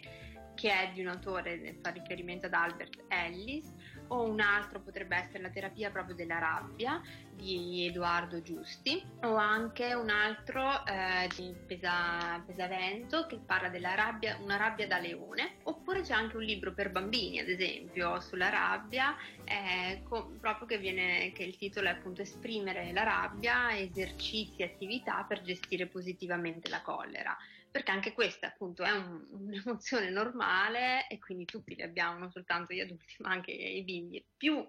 che 0.56 0.72
è 0.72 0.92
di 0.94 1.02
un 1.02 1.08
autore, 1.08 1.78
fa 1.82 1.90
riferimento 1.90 2.48
ad 2.48 2.54
Albert 2.54 3.04
Ellis, 3.08 3.74
o 4.12 4.24
un 4.24 4.40
altro 4.40 4.80
potrebbe 4.80 5.16
essere 5.16 5.42
la 5.42 5.50
terapia 5.50 5.90
proprio 5.90 6.16
della 6.16 6.38
rabbia 6.38 7.02
di 7.32 7.86
Edoardo 7.88 8.42
Giusti. 8.42 9.04
O 9.22 9.36
anche 9.36 9.94
un 9.94 10.10
altro 10.10 10.86
eh, 10.86 11.30
di 11.36 11.56
Pesa, 11.66 12.42
Pesavento 12.46 13.26
che 13.26 13.40
parla 13.46 13.70
della 13.70 13.96
rabbia, 13.96 14.38
una 14.42 14.58
rabbia 14.58 14.88
da 14.88 15.00
leone. 15.00 15.56
Oppure 15.64 16.02
c'è 16.02 16.14
anche 16.14 16.38
un 16.38 16.44
libro 16.44 16.74
per 16.74 16.92
bambini 16.92 17.40
ad 17.40 17.50
esempio 17.50 18.20
sulla 18.20 18.50
rabbia 18.50 19.16
eh, 19.46 20.02
co- 20.04 20.32
proprio 20.40 20.68
che, 20.68 20.78
viene, 20.78 21.32
che 21.32 21.44
il 21.44 21.58
titolo 21.58 21.88
è 21.88 21.92
appunto 21.92 22.22
esprimere 22.22 22.92
la 22.92 23.04
rabbia, 23.04 23.78
esercizi 23.78 24.62
e 24.62 24.66
attività 24.66 25.26
per 25.28 25.42
gestire 25.42 25.88
positivamente 25.88 26.70
la 26.70 26.82
collera 26.82 27.38
perché 27.72 27.92
anche 27.92 28.14
questa 28.14 28.48
appunto 28.48 28.84
è 28.84 28.92
un, 28.92 29.26
un'emozione 29.32 30.10
normale 30.10 31.08
e 31.08 31.18
quindi 31.20 31.46
tutti 31.46 31.76
le 31.76 31.84
abbiamo, 31.84 32.20
non 32.20 32.32
soltanto 32.32 32.74
gli 32.74 32.82
adulti 32.82 33.16
ma 33.20 33.32
anche 33.32 33.52
i 33.52 33.84
bimbi. 33.84 34.24
Più 34.36 34.64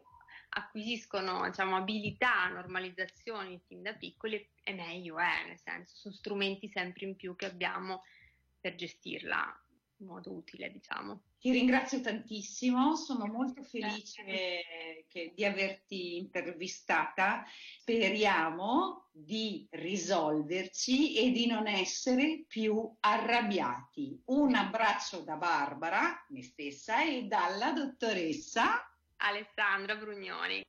acquisiscono 0.54 1.48
diciamo, 1.48 1.76
abilità, 1.76 2.48
normalizzazioni 2.48 3.60
fin 3.66 3.82
da 3.82 3.94
piccoli 3.94 4.48
e 4.62 4.72
meglio 4.72 5.18
è, 5.18 5.46
nel 5.46 5.58
senso 5.58 5.96
sono 5.96 6.14
strumenti 6.14 6.68
sempre 6.68 7.06
in 7.06 7.16
più 7.16 7.34
che 7.34 7.46
abbiamo 7.46 8.02
per 8.60 8.76
gestirla 8.76 9.62
modo 10.04 10.32
utile, 10.32 10.70
diciamo. 10.70 11.22
Ti 11.38 11.50
ringrazio 11.50 12.00
tantissimo, 12.00 12.94
sono 12.94 13.26
molto 13.26 13.62
felice 13.62 14.24
che- 15.08 15.32
di 15.34 15.44
averti 15.44 16.16
intervistata. 16.16 17.44
Speriamo 17.80 19.08
di 19.10 19.66
risolverci 19.70 21.16
e 21.16 21.30
di 21.32 21.46
non 21.46 21.66
essere 21.66 22.44
più 22.46 22.88
arrabbiati. 23.00 24.22
Un 24.26 24.54
abbraccio 24.54 25.22
da 25.22 25.36
Barbara, 25.36 26.24
me 26.28 26.42
stessa, 26.42 27.04
e 27.04 27.24
dalla 27.24 27.72
dottoressa 27.72 28.88
Alessandra 29.16 29.96
Brugnoni. 29.96 30.62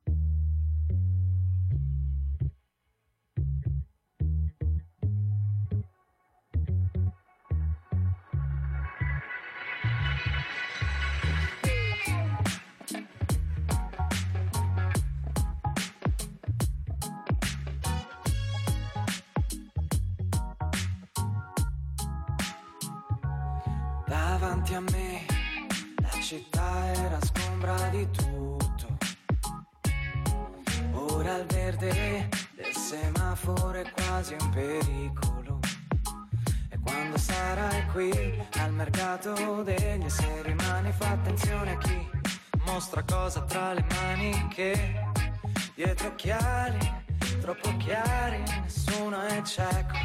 Del 31.94 32.74
semaforo 32.76 33.74
è 33.74 33.92
quasi 33.92 34.36
un 34.40 34.50
pericolo. 34.50 35.60
E 36.70 36.80
quando 36.80 37.18
sarai 37.18 37.86
qui 37.88 38.12
al 38.60 38.74
mercato 38.74 39.64
degli 39.64 40.06
esseri 40.06 40.52
umani, 40.52 40.92
fa 40.92 41.10
attenzione 41.12 41.72
a 41.72 41.78
chi 41.78 42.10
mostra 42.66 43.04
cosa 43.04 43.42
tra 43.42 43.74
le 43.74 43.86
mani 43.90 44.48
che 44.50 45.02
dietro 45.76 46.08
occhiali 46.08 47.02
troppo 47.44 47.76
chiari 47.76 48.42
nessuno 48.62 49.22
è 49.22 49.42
cieco. 49.42 49.98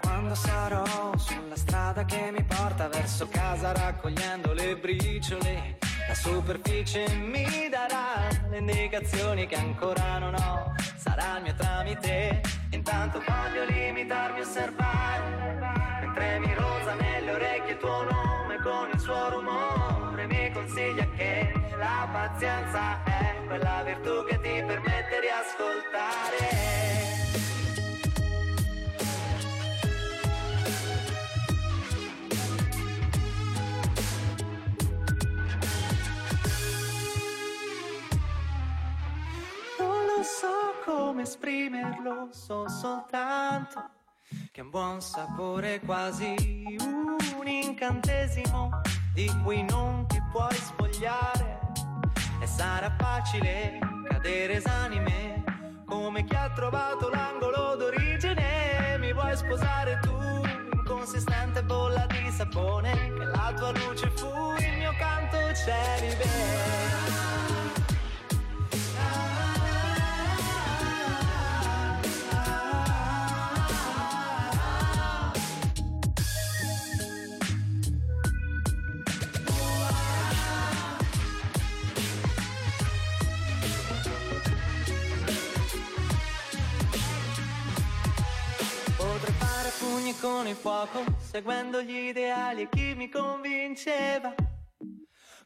Quando 0.00 0.34
sarò 0.34 1.16
sulla 1.16 1.54
strada 1.56 2.04
che 2.04 2.32
mi 2.32 2.42
porta 2.42 2.88
verso 2.88 3.28
casa 3.28 3.72
raccogliendo 3.72 4.52
le 4.52 4.76
briciole, 4.76 5.78
la 6.10 6.16
superficie 6.16 7.06
mi 7.14 7.68
darà 7.70 8.26
le 8.50 8.58
indicazioni 8.58 9.46
che 9.46 9.54
ancora 9.54 10.18
non 10.18 10.34
ho. 10.34 10.74
Sarà 10.96 11.36
il 11.36 11.42
mio 11.44 11.54
tramite, 11.54 12.40
intanto 12.70 13.22
voglio 13.24 13.64
limitarmi 13.68 14.40
a 14.40 14.42
osservare. 14.42 15.58
Mentre 16.00 16.38
mi 16.40 16.52
rosa 16.54 16.94
nelle 16.94 17.30
orecchie 17.30 17.72
il 17.74 17.78
tuo 17.78 18.02
nome 18.10 18.56
con 18.60 18.90
il 18.92 18.98
suo 18.98 19.30
rumore, 19.30 20.26
mi 20.26 20.50
consiglia 20.52 21.06
che 21.16 21.52
la 21.78 22.08
pazienza 22.10 23.04
è 23.04 23.36
quella 23.46 23.82
virtù 23.84 24.24
che 24.26 24.34
ti 24.40 24.64
permette 24.66 25.20
di 25.20 25.28
ascoltare. 25.28 25.89
Lo 40.16 40.22
so 40.22 40.74
come 40.84 41.22
esprimerlo, 41.22 42.28
so 42.32 42.68
soltanto 42.68 43.90
che 44.50 44.60
un 44.60 44.70
buon 44.70 45.00
sapore 45.00 45.80
quasi 45.80 46.34
un 46.78 47.46
incantesimo 47.46 48.80
di 49.12 49.30
cui 49.42 49.62
non 49.62 50.06
ti 50.06 50.20
puoi 50.30 50.54
spogliare. 50.54 51.58
E 52.40 52.46
sarà 52.46 52.94
facile 52.98 53.78
cadere 54.08 54.54
esanime 54.54 55.44
come 55.86 56.24
chi 56.24 56.34
ha 56.34 56.50
trovato 56.50 57.08
l'angolo 57.08 57.76
d'origine. 57.76 58.96
Mi 58.98 59.12
vuoi 59.12 59.36
sposare 59.36 59.98
tu, 60.00 60.16
inconsistente 60.72 61.62
bolla 61.62 62.06
di 62.06 62.30
sapone, 62.30 62.92
che 63.14 63.24
la 63.24 63.52
tua 63.56 63.72
luce 63.72 64.10
fu 64.10 64.28
il 64.58 64.76
mio 64.76 64.94
canto 64.98 65.36
celibe. 65.54 66.60
Con 90.20 90.46
il 90.46 90.54
fuoco, 90.54 91.02
seguendo 91.18 91.80
gli 91.80 92.08
ideali 92.08 92.62
e 92.62 92.68
chi 92.68 92.94
mi 92.94 93.08
convinceva. 93.08 94.34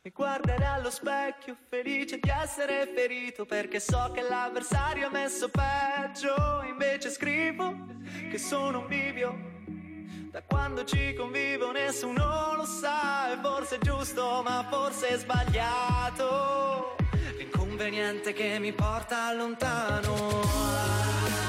Mi 0.02 0.10
guarderei 0.10 0.66
allo 0.66 0.90
specchio, 0.90 1.56
felice 1.68 2.18
di 2.18 2.28
essere 2.28 2.92
ferito, 2.94 3.46
perché 3.46 3.80
so 3.80 4.10
che 4.12 4.20
l'avversario 4.20 5.06
ha 5.06 5.10
messo 5.10 5.48
peggio. 5.48 6.62
Invece 6.66 7.10
scrivo 7.10 7.72
che 8.30 8.37
sono 8.37 8.80
un 8.80 8.87
bivio. 8.87 9.52
Da 10.30 10.42
quando 10.42 10.84
ci 10.84 11.14
convivo 11.14 11.70
nessuno 11.70 12.54
lo 12.56 12.64
sa, 12.64 13.32
e 13.32 13.38
forse 13.40 13.76
è 13.76 13.78
giusto, 13.78 14.42
ma 14.44 14.66
forse 14.68 15.08
è 15.08 15.18
sbagliato. 15.18 16.96
L'inconveniente 17.38 18.32
che 18.32 18.58
mi 18.58 18.72
porta 18.72 19.32
lontano. 19.32 21.43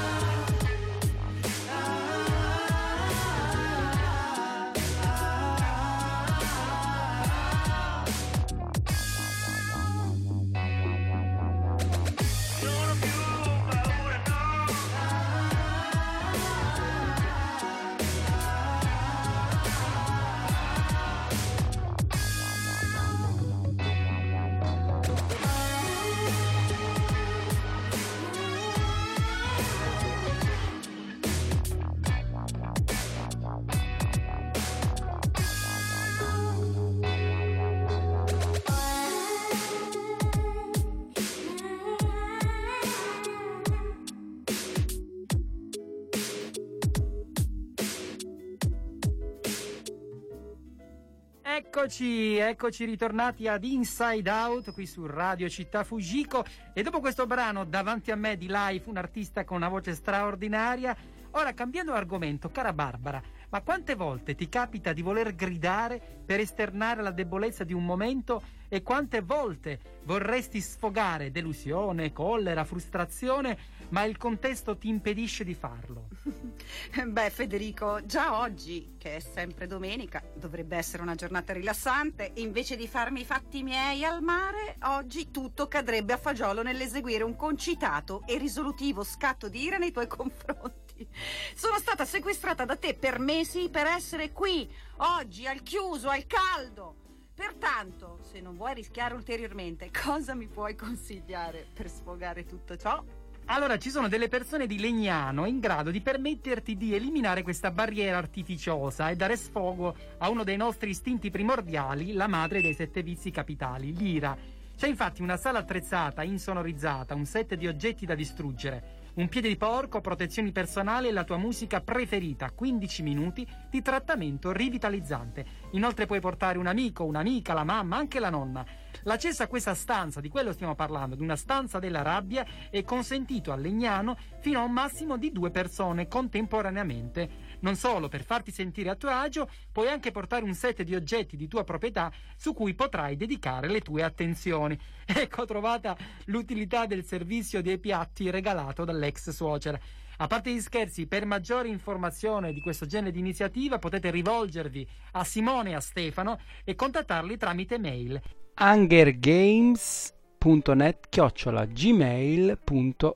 Eccoci, 51.68 52.36
eccoci 52.36 52.84
ritornati 52.84 53.48
ad 53.48 53.64
Inside 53.64 54.30
Out 54.30 54.72
qui 54.72 54.86
su 54.86 55.04
Radio 55.04 55.48
Città 55.48 55.82
Fujiko. 55.84 56.42
E 56.72 56.82
dopo 56.82 57.00
questo 57.00 57.26
brano 57.26 57.64
davanti 57.64 58.12
a 58.12 58.16
me 58.16 58.36
di 58.38 58.46
Life, 58.48 58.88
un 58.88 58.96
artista 58.96 59.44
con 59.44 59.58
una 59.58 59.68
voce 59.68 59.92
straordinaria, 59.92 60.96
ora 61.32 61.52
cambiando 61.52 61.92
argomento, 61.92 62.50
cara 62.50 62.72
Barbara, 62.72 63.20
Ma 63.50 63.60
quante 63.60 63.94
volte 63.94 64.34
ti 64.34 64.48
capita 64.48 64.92
di 64.92 65.02
voler 65.02 65.34
gridare 65.34 66.00
per 66.24 66.40
esternare 66.40 67.02
la 67.02 67.10
debolezza 67.10 67.64
di 67.64 67.74
un 67.74 67.84
momento? 67.84 68.42
E 68.68 68.82
quante 68.82 69.20
volte 69.20 69.78
vorresti 70.04 70.60
sfogare 70.60 71.30
delusione, 71.30 72.12
collera, 72.12 72.64
frustrazione, 72.64 73.58
ma 73.90 74.04
il 74.04 74.16
contesto 74.16 74.76
ti 74.76 74.88
impedisce 74.88 75.44
di 75.44 75.54
farlo? 75.54 76.08
Beh, 77.06 77.30
Federico, 77.30 78.04
già 78.04 78.40
oggi, 78.40 78.96
che 78.98 79.16
è 79.16 79.20
sempre 79.20 79.66
domenica, 79.66 80.22
dovrebbe 80.34 80.76
essere 80.76 81.02
una 81.02 81.14
giornata 81.14 81.52
rilassante, 81.52 82.32
invece 82.36 82.76
di 82.76 82.88
farmi 82.88 83.20
i 83.20 83.24
fatti 83.24 83.62
miei 83.62 84.04
al 84.04 84.22
mare, 84.22 84.76
oggi 84.84 85.30
tutto 85.30 85.68
cadrebbe 85.68 86.12
a 86.12 86.18
fagiolo 86.18 86.62
nell'eseguire 86.62 87.24
un 87.24 87.36
concitato 87.36 88.22
e 88.26 88.38
risolutivo 88.38 89.04
scatto 89.04 89.48
di 89.48 89.62
ira 89.62 89.78
nei 89.78 89.92
tuoi 89.92 90.06
confronti. 90.06 91.06
Sono 91.54 91.78
stata 91.78 92.04
sequestrata 92.04 92.64
da 92.64 92.76
te 92.76 92.94
per 92.94 93.18
mesi 93.18 93.68
per 93.68 93.86
essere 93.86 94.32
qui, 94.32 94.68
oggi, 94.96 95.46
al 95.46 95.62
chiuso, 95.62 96.08
al 96.08 96.26
caldo. 96.26 97.04
Pertanto, 97.34 98.18
se 98.22 98.40
non 98.40 98.56
vuoi 98.56 98.72
rischiare 98.72 99.14
ulteriormente, 99.14 99.90
cosa 99.90 100.34
mi 100.34 100.48
puoi 100.48 100.74
consigliare 100.74 101.66
per 101.74 101.90
sfogare 101.90 102.46
tutto 102.46 102.76
ciò? 102.76 103.04
Allora, 103.48 103.78
ci 103.78 103.90
sono 103.90 104.08
delle 104.08 104.26
persone 104.26 104.66
di 104.66 104.80
Legnano 104.80 105.46
in 105.46 105.60
grado 105.60 105.92
di 105.92 106.00
permetterti 106.00 106.76
di 106.76 106.96
eliminare 106.96 107.44
questa 107.44 107.70
barriera 107.70 108.18
artificiosa 108.18 109.08
e 109.08 109.14
dare 109.14 109.36
sfogo 109.36 109.94
a 110.18 110.28
uno 110.28 110.42
dei 110.42 110.56
nostri 110.56 110.90
istinti 110.90 111.30
primordiali, 111.30 112.12
la 112.12 112.26
madre 112.26 112.60
dei 112.60 112.74
sette 112.74 113.04
vizi 113.04 113.30
capitali, 113.30 113.94
l'ira. 113.94 114.36
C'è 114.76 114.88
infatti 114.88 115.22
una 115.22 115.36
sala 115.36 115.60
attrezzata, 115.60 116.24
insonorizzata, 116.24 117.14
un 117.14 117.24
set 117.24 117.54
di 117.54 117.68
oggetti 117.68 118.04
da 118.04 118.16
distruggere, 118.16 119.04
un 119.14 119.28
piede 119.28 119.48
di 119.48 119.56
porco, 119.56 120.00
protezioni 120.00 120.50
personali 120.50 121.06
e 121.08 121.12
la 121.12 121.24
tua 121.24 121.38
musica 121.38 121.80
preferita, 121.80 122.50
15 122.50 123.02
minuti 123.02 123.46
di 123.70 123.80
trattamento 123.80 124.52
rivitalizzante. 124.52 125.46
Inoltre 125.70 126.04
puoi 126.04 126.20
portare 126.20 126.58
un 126.58 126.66
amico, 126.66 127.04
un'amica, 127.04 127.54
la 127.54 127.64
mamma, 127.64 127.96
anche 127.96 128.18
la 128.18 128.28
nonna. 128.28 128.66
L'accesso 129.06 129.44
a 129.44 129.46
questa 129.46 129.74
stanza, 129.74 130.20
di 130.20 130.28
quello 130.28 130.52
stiamo 130.52 130.74
parlando, 130.74 131.14
di 131.14 131.22
una 131.22 131.36
stanza 131.36 131.78
della 131.78 132.02
rabbia, 132.02 132.44
è 132.70 132.82
consentito 132.82 133.52
a 133.52 133.56
Legnano 133.56 134.18
fino 134.40 134.58
a 134.58 134.64
un 134.64 134.72
massimo 134.72 135.16
di 135.16 135.30
due 135.30 135.52
persone 135.52 136.08
contemporaneamente. 136.08 137.28
Non 137.60 137.76
solo, 137.76 138.08
per 138.08 138.24
farti 138.24 138.50
sentire 138.50 138.90
a 138.90 138.96
tuo 138.96 139.10
agio, 139.10 139.48
puoi 139.70 139.86
anche 139.88 140.10
portare 140.10 140.42
un 140.42 140.54
set 140.54 140.82
di 140.82 140.96
oggetti 140.96 141.36
di 141.36 141.46
tua 141.46 141.62
proprietà 141.62 142.10
su 142.36 142.52
cui 142.52 142.74
potrai 142.74 143.16
dedicare 143.16 143.68
le 143.68 143.80
tue 143.80 144.02
attenzioni. 144.02 144.76
Ecco 145.06 145.44
trovata 145.44 145.96
l'utilità 146.24 146.84
del 146.86 147.04
servizio 147.04 147.62
dei 147.62 147.78
piatti 147.78 148.28
regalato 148.28 148.84
dall'ex 148.84 149.30
suocera. 149.30 149.78
A 150.18 150.26
parte 150.26 150.52
gli 150.52 150.60
scherzi, 150.60 151.06
per 151.06 151.24
maggiori 151.26 151.68
informazioni 151.68 152.52
di 152.52 152.60
questo 152.60 152.86
genere 152.86 153.12
di 153.12 153.18
iniziativa 153.18 153.78
potete 153.78 154.10
rivolgervi 154.10 154.88
a 155.12 155.24
Simone 155.24 155.70
e 155.70 155.74
a 155.74 155.80
Stefano 155.80 156.38
e 156.64 156.74
contattarli 156.74 157.36
tramite 157.36 157.78
mail. 157.78 158.20
hungergames.net 158.58 161.08
chiocciola 161.10 161.66
gmail.com 161.66 163.14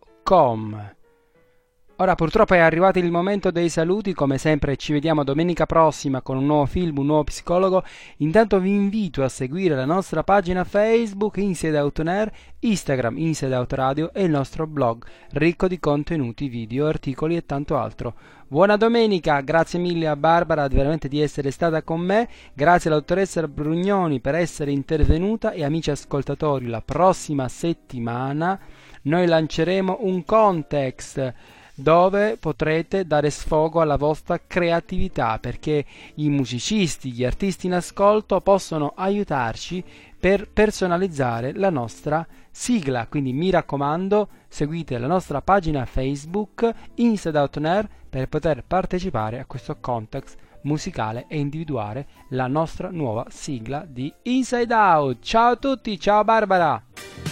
Ora 2.01 2.15
purtroppo 2.15 2.55
è 2.55 2.59
arrivato 2.59 2.99
il 2.99 3.11
momento 3.11 3.51
dei 3.51 3.69
saluti, 3.69 4.15
come 4.15 4.39
sempre 4.39 4.79
ci 4.79 4.95
vediamo 4.95 5.23
domenica 5.23 5.67
prossima 5.67 6.23
con 6.23 6.39
un 6.39 6.47
nuovo 6.47 6.65
film, 6.65 6.97
un 6.97 7.05
nuovo 7.05 7.25
psicologo. 7.25 7.85
Intanto 8.19 8.59
vi 8.59 8.71
invito 8.71 9.23
a 9.23 9.29
seguire 9.29 9.75
la 9.75 9.85
nostra 9.85 10.25
pagina 10.25 10.65
Facebook 10.65 11.37
Inside 11.37 11.79
Out 11.79 11.99
On 11.99 12.09
Air, 12.09 12.33
Instagram 12.61 13.19
Inside 13.19 13.55
Out 13.55 13.73
Radio 13.75 14.15
e 14.15 14.23
il 14.23 14.31
nostro 14.31 14.67
blog 14.67 15.05
ricco 15.33 15.69
di 15.69 15.79
contenuti, 15.79 16.49
video, 16.49 16.87
articoli 16.87 17.37
e 17.37 17.45
tanto 17.45 17.77
altro. 17.77 18.15
Buona 18.49 18.79
domenica, 18.79 19.39
grazie 19.43 19.79
mille 19.79 20.09
a 20.09 20.17
Barbara 20.17 20.67
veramente 20.69 21.07
di 21.07 21.21
essere 21.21 21.51
stata 21.51 21.83
con 21.83 22.01
me, 22.01 22.31
grazie 22.55 22.89
alla 22.89 23.01
dottoressa 23.01 23.47
Brugnoni 23.47 24.21
per 24.21 24.37
essere 24.37 24.71
intervenuta 24.71 25.53
e 25.53 25.65
amici 25.65 25.91
ascoltatori, 25.91 26.67
la 26.67 26.81
prossima 26.81 27.47
settimana 27.49 28.59
noi 29.03 29.27
lanceremo 29.27 29.99
un 30.01 30.25
context 30.25 31.35
dove 31.81 32.37
potrete 32.37 33.07
dare 33.07 33.31
sfogo 33.31 33.81
alla 33.81 33.97
vostra 33.97 34.41
creatività 34.47 35.39
perché 35.39 35.85
i 36.17 36.29
musicisti, 36.29 37.13
gli 37.13 37.25
artisti 37.25 37.67
in 37.67 37.75
ascolto 37.75 38.41
possono 38.41 38.93
aiutarci 38.95 39.83
per 40.19 40.49
personalizzare 40.51 41.55
la 41.55 41.71
nostra 41.71 42.27
sigla. 42.51 43.07
Quindi 43.07 43.33
mi 43.33 43.51
raccomando, 43.51 44.29
seguite 44.49 44.99
la 44.99 45.07
nostra 45.07 45.41
pagina 45.41 45.85
Facebook 45.87 46.71
Inside 46.97 47.39
Out 47.39 47.57
On 47.57 47.65
Air 47.65 47.89
per 48.09 48.29
poter 48.29 48.63
partecipare 48.67 49.39
a 49.39 49.47
questo 49.47 49.79
context 49.81 50.37
musicale 50.63 51.25
e 51.29 51.39
individuare 51.39 52.07
la 52.31 52.47
nostra 52.47 52.91
nuova 52.91 53.27
sigla 53.31 53.85
di 53.89 54.13
Inside 54.23 54.75
Out. 54.75 55.19
Ciao 55.23 55.53
a 55.53 55.57
tutti, 55.57 55.99
ciao 55.99 56.23
Barbara! 56.25 57.30